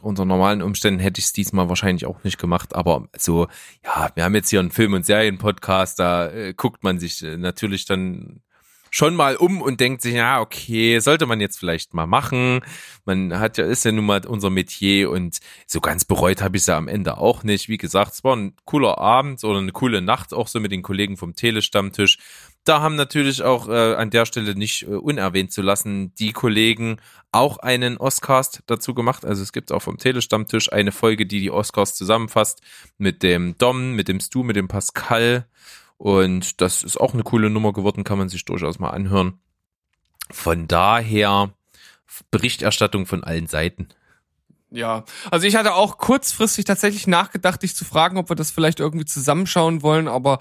[0.01, 2.75] unter normalen Umständen hätte ich es diesmal wahrscheinlich auch nicht gemacht.
[2.75, 3.47] Aber so,
[3.85, 7.37] ja, wir haben jetzt hier einen Film- und Serienpodcast, da äh, guckt man sich äh,
[7.37, 8.41] natürlich dann
[8.91, 12.63] schon mal um und denkt sich, ja, okay, sollte man jetzt vielleicht mal machen.
[13.05, 15.37] Man hat ja, ist ja nun mal unser Metier und
[15.67, 17.69] so ganz bereut habe ich es ja am Ende auch nicht.
[17.69, 20.81] Wie gesagt, es war ein cooler Abend oder eine coole Nacht, auch so mit den
[20.81, 22.17] Kollegen vom Telestammtisch.
[22.67, 26.97] Da haben natürlich auch äh, an der Stelle nicht äh, unerwähnt zu lassen, die Kollegen
[27.31, 29.25] auch einen Oscast dazu gemacht.
[29.25, 32.63] Also es gibt auch vom Telestammtisch eine Folge, die die Oscars zusammenfasst
[32.99, 35.47] mit dem Dom, mit dem Stu, mit dem Pascal.
[35.97, 39.39] Und das ist auch eine coole Nummer geworden, kann man sich durchaus mal anhören.
[40.33, 41.55] Von daher
[42.33, 43.89] Berichterstattung von allen Seiten.
[44.77, 48.79] Ja, also ich hatte auch kurzfristig tatsächlich nachgedacht, dich zu fragen, ob wir das vielleicht
[48.79, 50.39] irgendwie zusammenschauen wollen, aber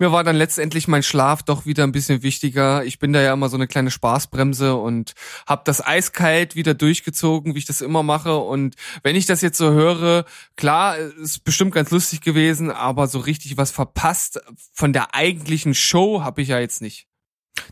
[0.00, 2.84] mir war dann letztendlich mein Schlaf doch wieder ein bisschen wichtiger.
[2.84, 5.12] Ich bin da ja immer so eine kleine Spaßbremse und
[5.46, 8.36] habe das eiskalt wieder durchgezogen, wie ich das immer mache.
[8.38, 8.74] Und
[9.04, 10.24] wenn ich das jetzt so höre,
[10.56, 14.40] klar, ist bestimmt ganz lustig gewesen, aber so richtig was verpasst
[14.72, 17.06] von der eigentlichen Show habe ich ja jetzt nicht.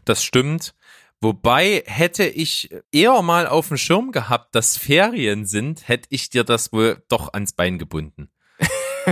[0.04, 0.74] Das stimmt.
[1.20, 6.44] Wobei hätte ich eher mal auf dem Schirm gehabt, dass Ferien sind, hätte ich dir
[6.44, 8.30] das wohl doch ans Bein gebunden.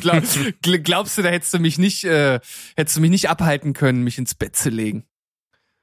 [0.00, 2.40] Glaub, gl- glaubst du, da hättest du mich nicht, äh,
[2.76, 5.04] hättest du mich nicht abhalten können, mich ins Bett zu legen?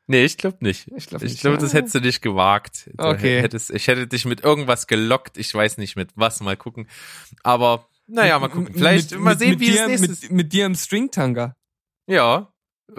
[0.08, 0.90] Nee, ich glaube nicht.
[0.98, 1.78] Ich glaub glaube, das Ah.
[1.78, 2.90] hättest du nicht gewagt.
[2.94, 3.42] Du Okay.
[3.42, 5.38] Hättest, ich hätte dich mit irgendwas gelockt.
[5.38, 6.42] Ich weiß nicht mit was.
[6.42, 6.90] Mal gucken.
[7.44, 8.74] Aber naja, mal gucken.
[8.74, 10.22] Vielleicht mit, mal mit, sehen, mit wie dir, es nächstes.
[10.24, 11.56] mit, mit dir im Stringtanga.
[12.08, 12.51] Ja,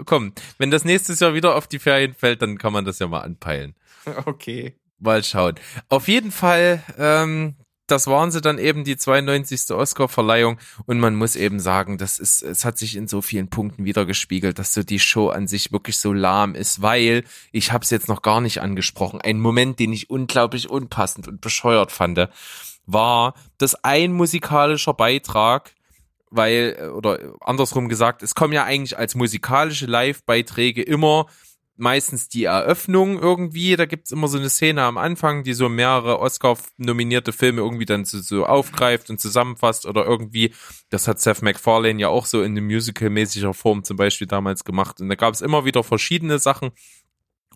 [0.05, 0.33] komm.
[0.57, 3.21] Wenn das nächstes Jahr wieder auf die Ferien fällt, dann kann man das ja mal
[3.21, 3.75] anpeilen.
[4.25, 4.73] Okay.
[4.99, 5.55] Mal schauen.
[5.87, 7.55] Auf jeden Fall, ähm,
[7.87, 9.71] das waren sie dann eben die 92.
[9.71, 13.85] Oscar-Verleihung und man muss eben sagen, das ist, es hat sich in so vielen Punkten
[13.85, 17.89] wiedergespiegelt, dass so die Show an sich wirklich so lahm ist, weil ich habe es
[17.89, 19.21] jetzt noch gar nicht angesprochen.
[19.21, 22.29] Ein Moment, den ich unglaublich unpassend und bescheuert fand,
[22.85, 25.73] war, dass ein musikalischer Beitrag
[26.35, 31.27] weil, äh, oder andersrum gesagt, es kommen ja eigentlich als musikalische Live-Beiträge immer
[31.75, 36.19] meistens die Eröffnung irgendwie, da gibt's immer so eine Szene am Anfang, die so mehrere
[36.19, 40.53] Oscar-nominierte Filme irgendwie dann so, so aufgreift und zusammenfasst oder irgendwie,
[40.89, 45.01] das hat Seth MacFarlane ja auch so in Musical-mäßiger Form zum Beispiel damals gemacht.
[45.01, 46.71] Und da gab's immer wieder verschiedene Sachen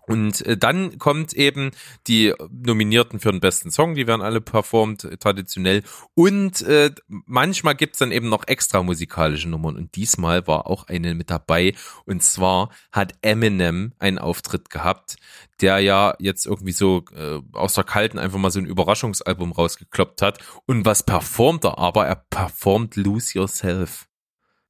[0.08, 1.70] und äh, dann kommt eben
[2.06, 5.82] die Nominierten für den besten Song, die werden alle performt, äh, traditionell.
[6.14, 9.76] Und äh, manchmal gibt's dann eben noch extra musikalische Nummern.
[9.76, 11.74] Und diesmal war auch eine mit dabei.
[12.06, 15.16] Und zwar hat Eminem einen Auftritt gehabt,
[15.60, 20.22] der ja jetzt irgendwie so äh, aus der Kalten einfach mal so ein Überraschungsalbum rausgekloppt
[20.22, 20.38] hat.
[20.64, 22.06] Und was performt er aber?
[22.06, 24.06] Er performt Lose Yourself.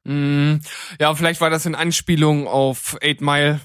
[0.02, 0.56] Mm,
[0.98, 3.60] ja, vielleicht war das in Anspielung auf Eight Mile.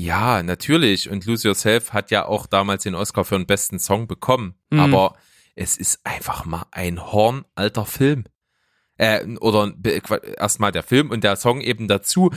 [0.00, 1.10] Ja, natürlich.
[1.10, 4.54] Und Lose Yourself hat ja auch damals den Oscar für den besten Song bekommen.
[4.70, 4.80] Mhm.
[4.80, 5.16] Aber
[5.54, 8.24] es ist einfach mal ein hornalter Film.
[8.96, 9.74] Äh, oder
[10.38, 12.30] erstmal der Film und der Song eben dazu.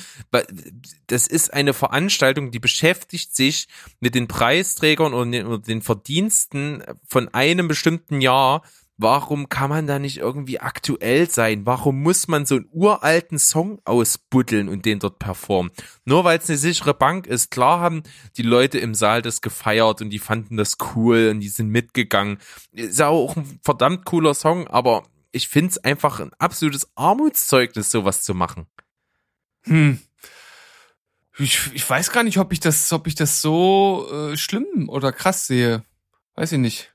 [1.07, 3.67] Das ist eine Veranstaltung, die beschäftigt sich
[4.01, 8.63] mit den Preisträgern und den Verdiensten von einem bestimmten Jahr.
[8.97, 11.65] Warum kann man da nicht irgendwie aktuell sein?
[11.65, 15.71] Warum muss man so einen uralten Song ausbuddeln und den dort performen?
[16.05, 17.49] Nur weil es eine sichere Bank ist.
[17.49, 18.03] Klar haben
[18.37, 22.37] die Leute im Saal das gefeiert und die fanden das cool und die sind mitgegangen.
[22.71, 28.21] Ist ja auch ein verdammt cooler Song, aber ich find's einfach ein absolutes Armutszeugnis, sowas
[28.21, 28.67] zu machen.
[29.63, 29.99] Hm.
[31.39, 35.11] Ich, ich weiß gar nicht, ob ich das, ob ich das so äh, schlimm oder
[35.11, 35.83] krass sehe.
[36.35, 36.92] Weiß ich nicht.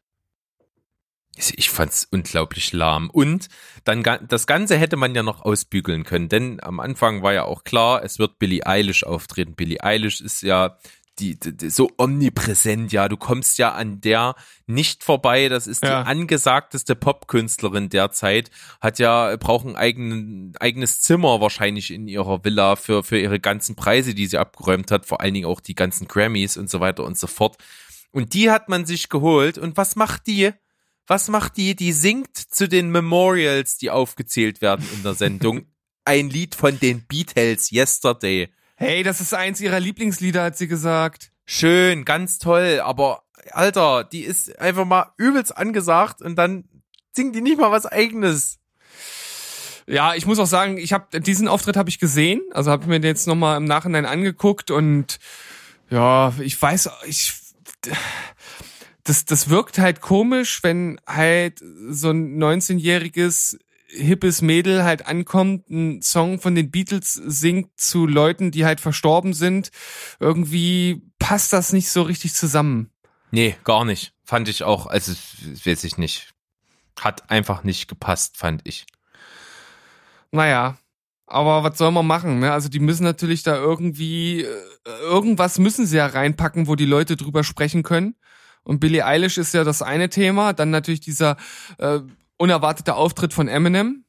[1.57, 3.11] Ich fand's unglaublich lahm.
[3.11, 3.49] Und
[3.85, 7.65] dann das Ganze hätte man ja noch ausbügeln können, denn am Anfang war ja auch
[7.65, 9.55] klar, es wird Billie Eilish auftreten.
[9.55, 10.79] Billie Eilish ist ja
[11.19, 14.35] die, die, die so omnipräsent, ja, du kommst ja an der
[14.67, 15.49] nicht vorbei.
[15.49, 16.03] Das ist Ja.
[16.03, 22.77] die angesagteste Popkünstlerin derzeit, hat ja braucht ein eigenen, eigenes Zimmer wahrscheinlich in ihrer Villa
[22.77, 26.07] für für ihre ganzen Preise, die sie abgeräumt hat, vor allen Dingen auch die ganzen
[26.09, 27.57] Grammys und so weiter und so fort.
[28.13, 29.59] Und die hat man sich geholt.
[29.59, 30.53] Und was macht die?
[31.09, 31.75] Was macht die?
[31.75, 35.65] Die singt zu den Memorials, die aufgezählt werden in der Sendung.
[36.05, 38.51] Ein Lied von den Beatles, Yesterday.
[38.77, 41.33] Hey, das ist eins ihrer Lieblingslieder, hat sie gesagt.
[41.47, 46.65] Schön, ganz toll, aber Alter, die ist einfach mal übelst angesagt und dann
[47.13, 48.59] singt die nicht mal was eigenes.
[49.87, 53.01] Ja, ich muss auch sagen, ich habe diesen Auftritt habe ich gesehen, also habe mir
[53.01, 55.19] den jetzt noch mal im Nachhinein angeguckt und
[55.89, 57.33] ja, ich weiß, ich
[59.09, 66.03] das das wirkt halt komisch, wenn halt so ein 19-jähriges hippes Mädel halt ankommt, einen
[66.03, 69.71] Song von den Beatles singt zu Leuten, die halt verstorben sind.
[70.21, 72.91] Irgendwie passt das nicht so richtig zusammen.
[73.31, 74.13] Nee, gar nicht.
[74.25, 75.13] Fand ich auch, also
[75.65, 76.31] weiß ich nicht.
[77.01, 78.87] Hat einfach nicht gepasst, fand ich.
[80.31, 80.77] Naja,
[81.27, 82.41] aber was soll man machen?
[82.41, 82.53] Ne?
[82.53, 84.49] Also die müssen natürlich da irgendwie, äh,
[85.03, 88.17] irgendwas müssen sie ja reinpacken, wo die Leute drüber sprechen können.
[88.69, 90.53] Und Billie Eilish ist ja das eine Thema.
[90.53, 91.39] Dann natürlich dieser
[91.79, 92.01] äh,
[92.37, 94.05] unerwartete Auftritt von Eminem,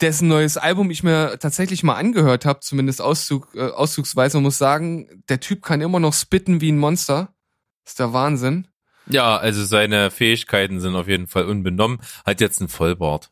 [0.00, 4.58] dessen neues Album ich mir tatsächlich mal angehört habe, zumindest Auszug, äh, auszugsweise und muss
[4.58, 7.32] sagen, der Typ kann immer noch spitten wie ein Monster.
[7.86, 8.66] ist der Wahnsinn.
[9.06, 12.00] Ja, also seine Fähigkeiten sind auf jeden Fall unbenommen.
[12.26, 13.30] Hat jetzt einen Vollbart.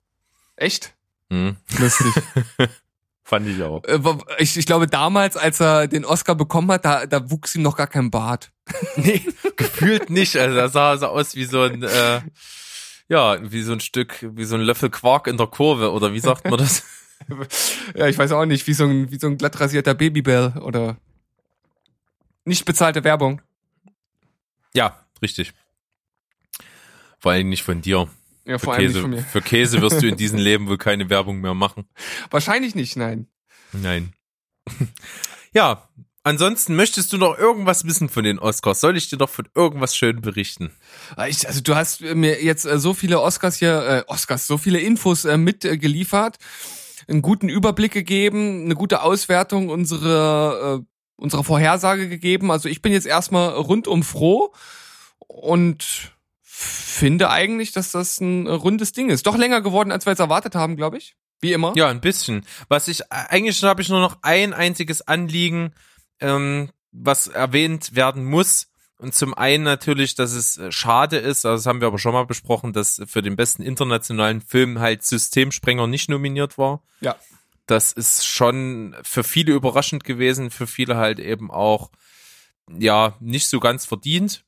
[0.54, 0.94] Echt?
[1.30, 1.56] Hm.
[1.78, 2.12] Lustig.
[3.30, 3.84] Fand ich auch.
[3.84, 4.00] Äh,
[4.38, 7.76] ich, ich glaube, damals, als er den Oscar bekommen hat, da, da wuchs ihm noch
[7.76, 8.50] gar kein Bart.
[8.96, 9.22] Nee,
[9.54, 10.36] gefühlt nicht.
[10.36, 12.22] Also da sah er so aus wie so ein, äh,
[13.08, 16.18] ja, wie so ein Stück, wie so ein Löffel Quark in der Kurve oder wie
[16.18, 16.82] sagt man das?
[17.94, 20.96] Ja, ich weiß auch nicht, wie so ein, wie so ein glatt rasierter Babybell oder
[22.44, 23.42] nicht bezahlte Werbung.
[24.74, 25.52] Ja, richtig.
[27.18, 28.08] Vor allem nicht von dir.
[28.44, 29.22] Ja, Für vor allem nicht Käse, von mir.
[29.22, 31.84] für Käse wirst du in diesem Leben wohl keine Werbung mehr machen.
[32.30, 33.26] Wahrscheinlich nicht, nein.
[33.72, 34.12] Nein.
[35.52, 35.88] Ja,
[36.22, 38.78] ansonsten möchtest du noch irgendwas wissen von den Oscars?
[38.80, 40.70] Soll ich dir noch von irgendwas schön berichten?
[41.28, 44.78] Ich, also du hast mir jetzt äh, so viele Oscars hier, äh, Oscars, so viele
[44.78, 46.38] Infos äh, mitgeliefert,
[47.08, 50.84] einen guten Überblick gegeben, eine gute Auswertung unserer, äh,
[51.16, 52.52] unserer Vorhersage gegeben.
[52.52, 54.54] Also ich bin jetzt erstmal rundum froh
[55.18, 56.12] und
[56.62, 59.26] finde eigentlich, dass das ein äh, rundes Ding ist.
[59.26, 61.16] Doch länger geworden, als wir jetzt erwartet haben, glaube ich.
[61.40, 61.72] Wie immer.
[61.74, 62.44] Ja, ein bisschen.
[62.68, 65.72] Was ich eigentlich habe ich nur noch ein einziges Anliegen,
[66.20, 68.66] ähm, was erwähnt werden muss.
[68.98, 72.12] Und zum einen natürlich, dass es äh, schade ist, also das haben wir aber schon
[72.12, 76.82] mal besprochen, dass für den besten internationalen Film halt Systemsprenger nicht nominiert war.
[77.00, 77.16] Ja.
[77.64, 81.90] Das ist schon für viele überraschend gewesen, für viele halt eben auch
[82.68, 84.44] ja nicht so ganz verdient.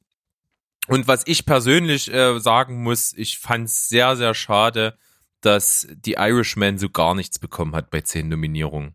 [0.88, 4.98] Und was ich persönlich äh, sagen muss, ich fand es sehr, sehr schade,
[5.40, 8.94] dass die Irishman so gar nichts bekommen hat bei zehn Nominierungen.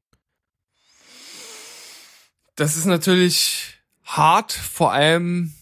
[2.56, 5.54] Das ist natürlich hart, vor allem,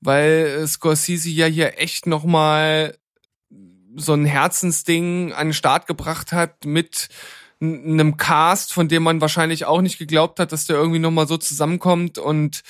[0.00, 2.96] weil Scorsese ja hier echt nochmal
[3.96, 7.08] so ein Herzensding an den Start gebracht hat mit
[7.60, 11.38] einem Cast, von dem man wahrscheinlich auch nicht geglaubt hat, dass der irgendwie nochmal so
[11.38, 12.62] zusammenkommt und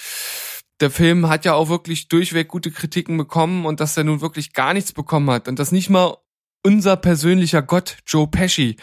[0.80, 4.52] der Film hat ja auch wirklich durchweg gute Kritiken bekommen und dass er nun wirklich
[4.52, 6.16] gar nichts bekommen hat und dass nicht mal
[6.62, 8.76] unser persönlicher Gott Joe Pesci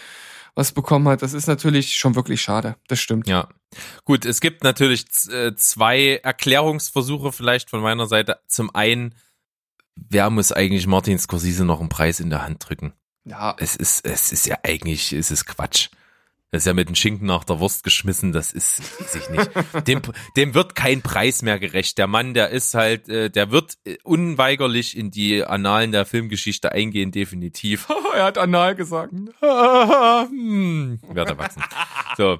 [0.55, 2.75] was bekommen hat, das ist natürlich schon wirklich schade.
[2.87, 3.27] Das stimmt.
[3.27, 3.49] Ja.
[4.05, 8.39] Gut, es gibt natürlich äh, zwei Erklärungsversuche vielleicht von meiner Seite.
[8.47, 9.15] Zum einen,
[9.95, 12.93] wer muss eigentlich Martin Scorsese noch einen Preis in der Hand drücken?
[13.25, 15.89] Ja, Es ist, es ist ja eigentlich, es ist Quatsch.
[16.53, 19.87] Das ist ja mit dem Schinken nach der Wurst geschmissen, das ist, weiß ich nicht.
[19.87, 20.03] Dem,
[20.35, 21.97] dem wird kein Preis mehr gerecht.
[21.97, 26.71] Der Mann, der ist halt, äh, der wird äh, unweigerlich in die Annalen der Filmgeschichte
[26.71, 27.87] eingehen, definitiv.
[28.15, 29.13] er hat anal gesagt.
[29.39, 31.63] hm, werd erwachsen.
[32.17, 32.37] So.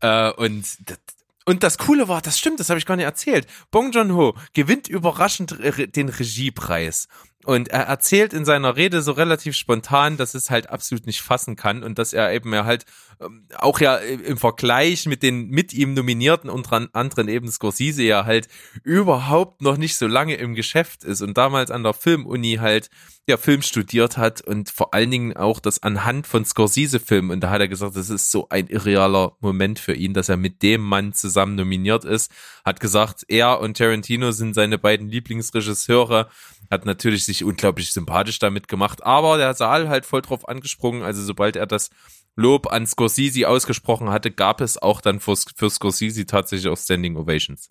[0.00, 0.98] Äh, und, das-
[1.44, 3.46] und das Coole war, das stimmt, das habe ich gar nicht erzählt.
[3.70, 5.58] Bong Joon-ho gewinnt überraschend
[5.94, 7.06] den Regiepreis.
[7.44, 11.56] Und er erzählt in seiner Rede so relativ spontan, dass es halt absolut nicht fassen
[11.56, 12.84] kann und dass er eben ja halt
[13.20, 18.24] ähm, auch ja im Vergleich mit den mit ihm nominierten unter anderen eben Scorsese ja
[18.24, 18.48] halt
[18.84, 22.90] überhaupt noch nicht so lange im Geschäft ist und damals an der Filmuni halt
[23.28, 27.30] ja Film studiert hat und vor allen Dingen auch das anhand von Scorsese-Filmen.
[27.30, 30.36] Und da hat er gesagt, das ist so ein irrealer Moment für ihn, dass er
[30.36, 32.32] mit dem Mann zusammen nominiert ist,
[32.64, 36.28] hat gesagt, er und Tarantino sind seine beiden Lieblingsregisseure,
[36.72, 41.02] hat natürlich sich unglaublich sympathisch damit gemacht, aber der Saal halt voll drauf angesprungen.
[41.02, 41.90] Also sobald er das
[42.34, 47.16] Lob an Scorsese ausgesprochen hatte, gab es auch dann für, für Scorsese tatsächlich auch Standing
[47.16, 47.70] Ovations.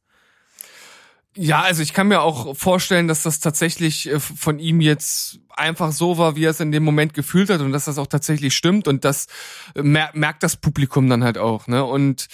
[1.35, 5.93] Ja, also ich kann mir auch vorstellen, dass das tatsächlich äh, von ihm jetzt einfach
[5.93, 8.53] so war, wie er es in dem Moment gefühlt hat und dass das auch tatsächlich
[8.53, 9.27] stimmt und das
[9.73, 11.85] äh, mer merkt das Publikum dann halt auch, ne?
[11.85, 12.27] Und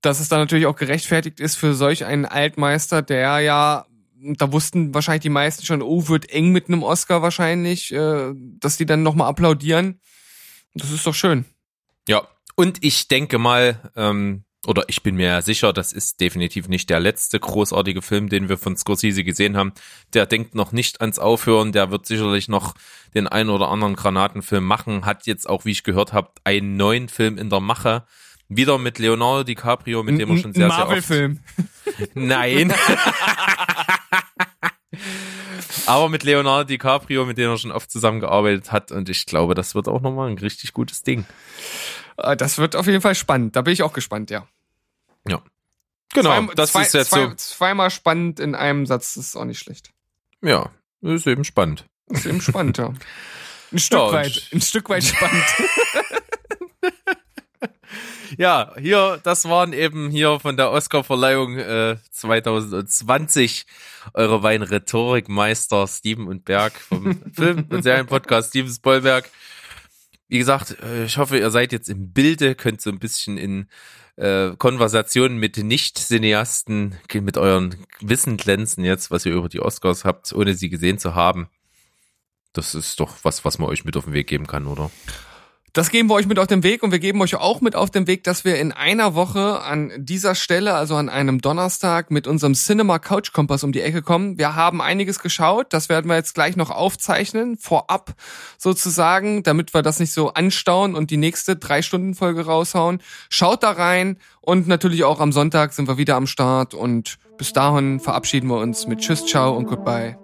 [0.00, 3.86] dass es dann natürlich auch gerechtfertigt ist für solch einen Altmeister, der ja
[4.22, 8.76] da wussten wahrscheinlich die meisten schon, oh, wird eng mit einem Oscar wahrscheinlich, äh, dass
[8.76, 10.00] die dann nochmal applaudieren.
[10.74, 11.44] Das ist doch schön.
[12.08, 16.88] Ja, und ich denke mal, ähm, oder ich bin mir sicher, das ist definitiv nicht
[16.88, 19.72] der letzte großartige Film, den wir von Scorsese gesehen haben.
[20.14, 22.74] Der denkt noch nicht ans Aufhören, der wird sicherlich noch
[23.14, 27.08] den einen oder anderen Granatenfilm machen, hat jetzt auch, wie ich gehört habe, einen neuen
[27.08, 28.04] Film in der Mache.
[28.48, 30.88] Wieder mit Leonardo DiCaprio, mit dem er schon sehr, sehr oft...
[30.88, 31.40] Marvel-Film.
[32.14, 32.72] Nein.
[35.86, 38.92] Aber mit Leonardo DiCaprio, mit dem er schon oft zusammengearbeitet hat.
[38.92, 41.24] Und ich glaube, das wird auch nochmal ein richtig gutes Ding.
[42.16, 43.56] Äh, Das wird auf jeden Fall spannend.
[43.56, 44.46] Da bin ich auch gespannt, ja.
[45.28, 45.42] Ja.
[46.14, 47.34] Genau, Zwei- das zwei, ist jetzt zwei, so.
[47.34, 49.90] Zweimal spannend in einem Satz, das ist auch nicht schlecht.
[50.42, 50.70] Ja,
[51.00, 51.86] ist eben spannend.
[52.08, 52.92] Ist eben spannend, ja.
[53.72, 55.44] Ein Stück Ja, weit, ein Stück weit spannend.
[58.38, 63.66] Ja, hier, das waren eben hier von der Oscarverleihung äh, 2020
[64.14, 69.28] eure Wein-Rhetorikmeister Steven und Berg vom Film- und Serienpodcast Steven Spoilberg.
[70.28, 73.68] Wie gesagt, äh, ich hoffe, ihr seid jetzt im Bilde, könnt so ein bisschen in
[74.16, 80.32] äh, Konversationen mit Nicht-Cineasten, mit euren Wissen glänzen jetzt, was ihr über die Oscars habt,
[80.32, 81.48] ohne sie gesehen zu haben.
[82.52, 84.90] Das ist doch was, was man euch mit auf den Weg geben kann, oder?
[85.74, 87.90] Das geben wir euch mit auf den Weg und wir geben euch auch mit auf
[87.90, 92.26] den Weg, dass wir in einer Woche an dieser Stelle, also an einem Donnerstag, mit
[92.26, 94.36] unserem Cinema Couch Kompass um die Ecke kommen.
[94.36, 98.12] Wir haben einiges geschaut, das werden wir jetzt gleich noch aufzeichnen, vorab
[98.58, 103.00] sozusagen, damit wir das nicht so anstauen und die nächste Drei-Stunden-Folge raushauen.
[103.30, 107.54] Schaut da rein und natürlich auch am Sonntag sind wir wieder am Start und bis
[107.54, 110.18] dahin verabschieden wir uns mit Tschüss, Ciao und Goodbye.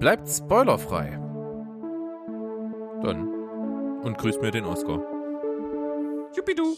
[0.00, 1.16] Bleibt spoilerfrei.
[3.04, 3.29] Dann.
[4.02, 5.02] Und grüßt mir den Oscar.
[6.34, 6.76] Jupidu.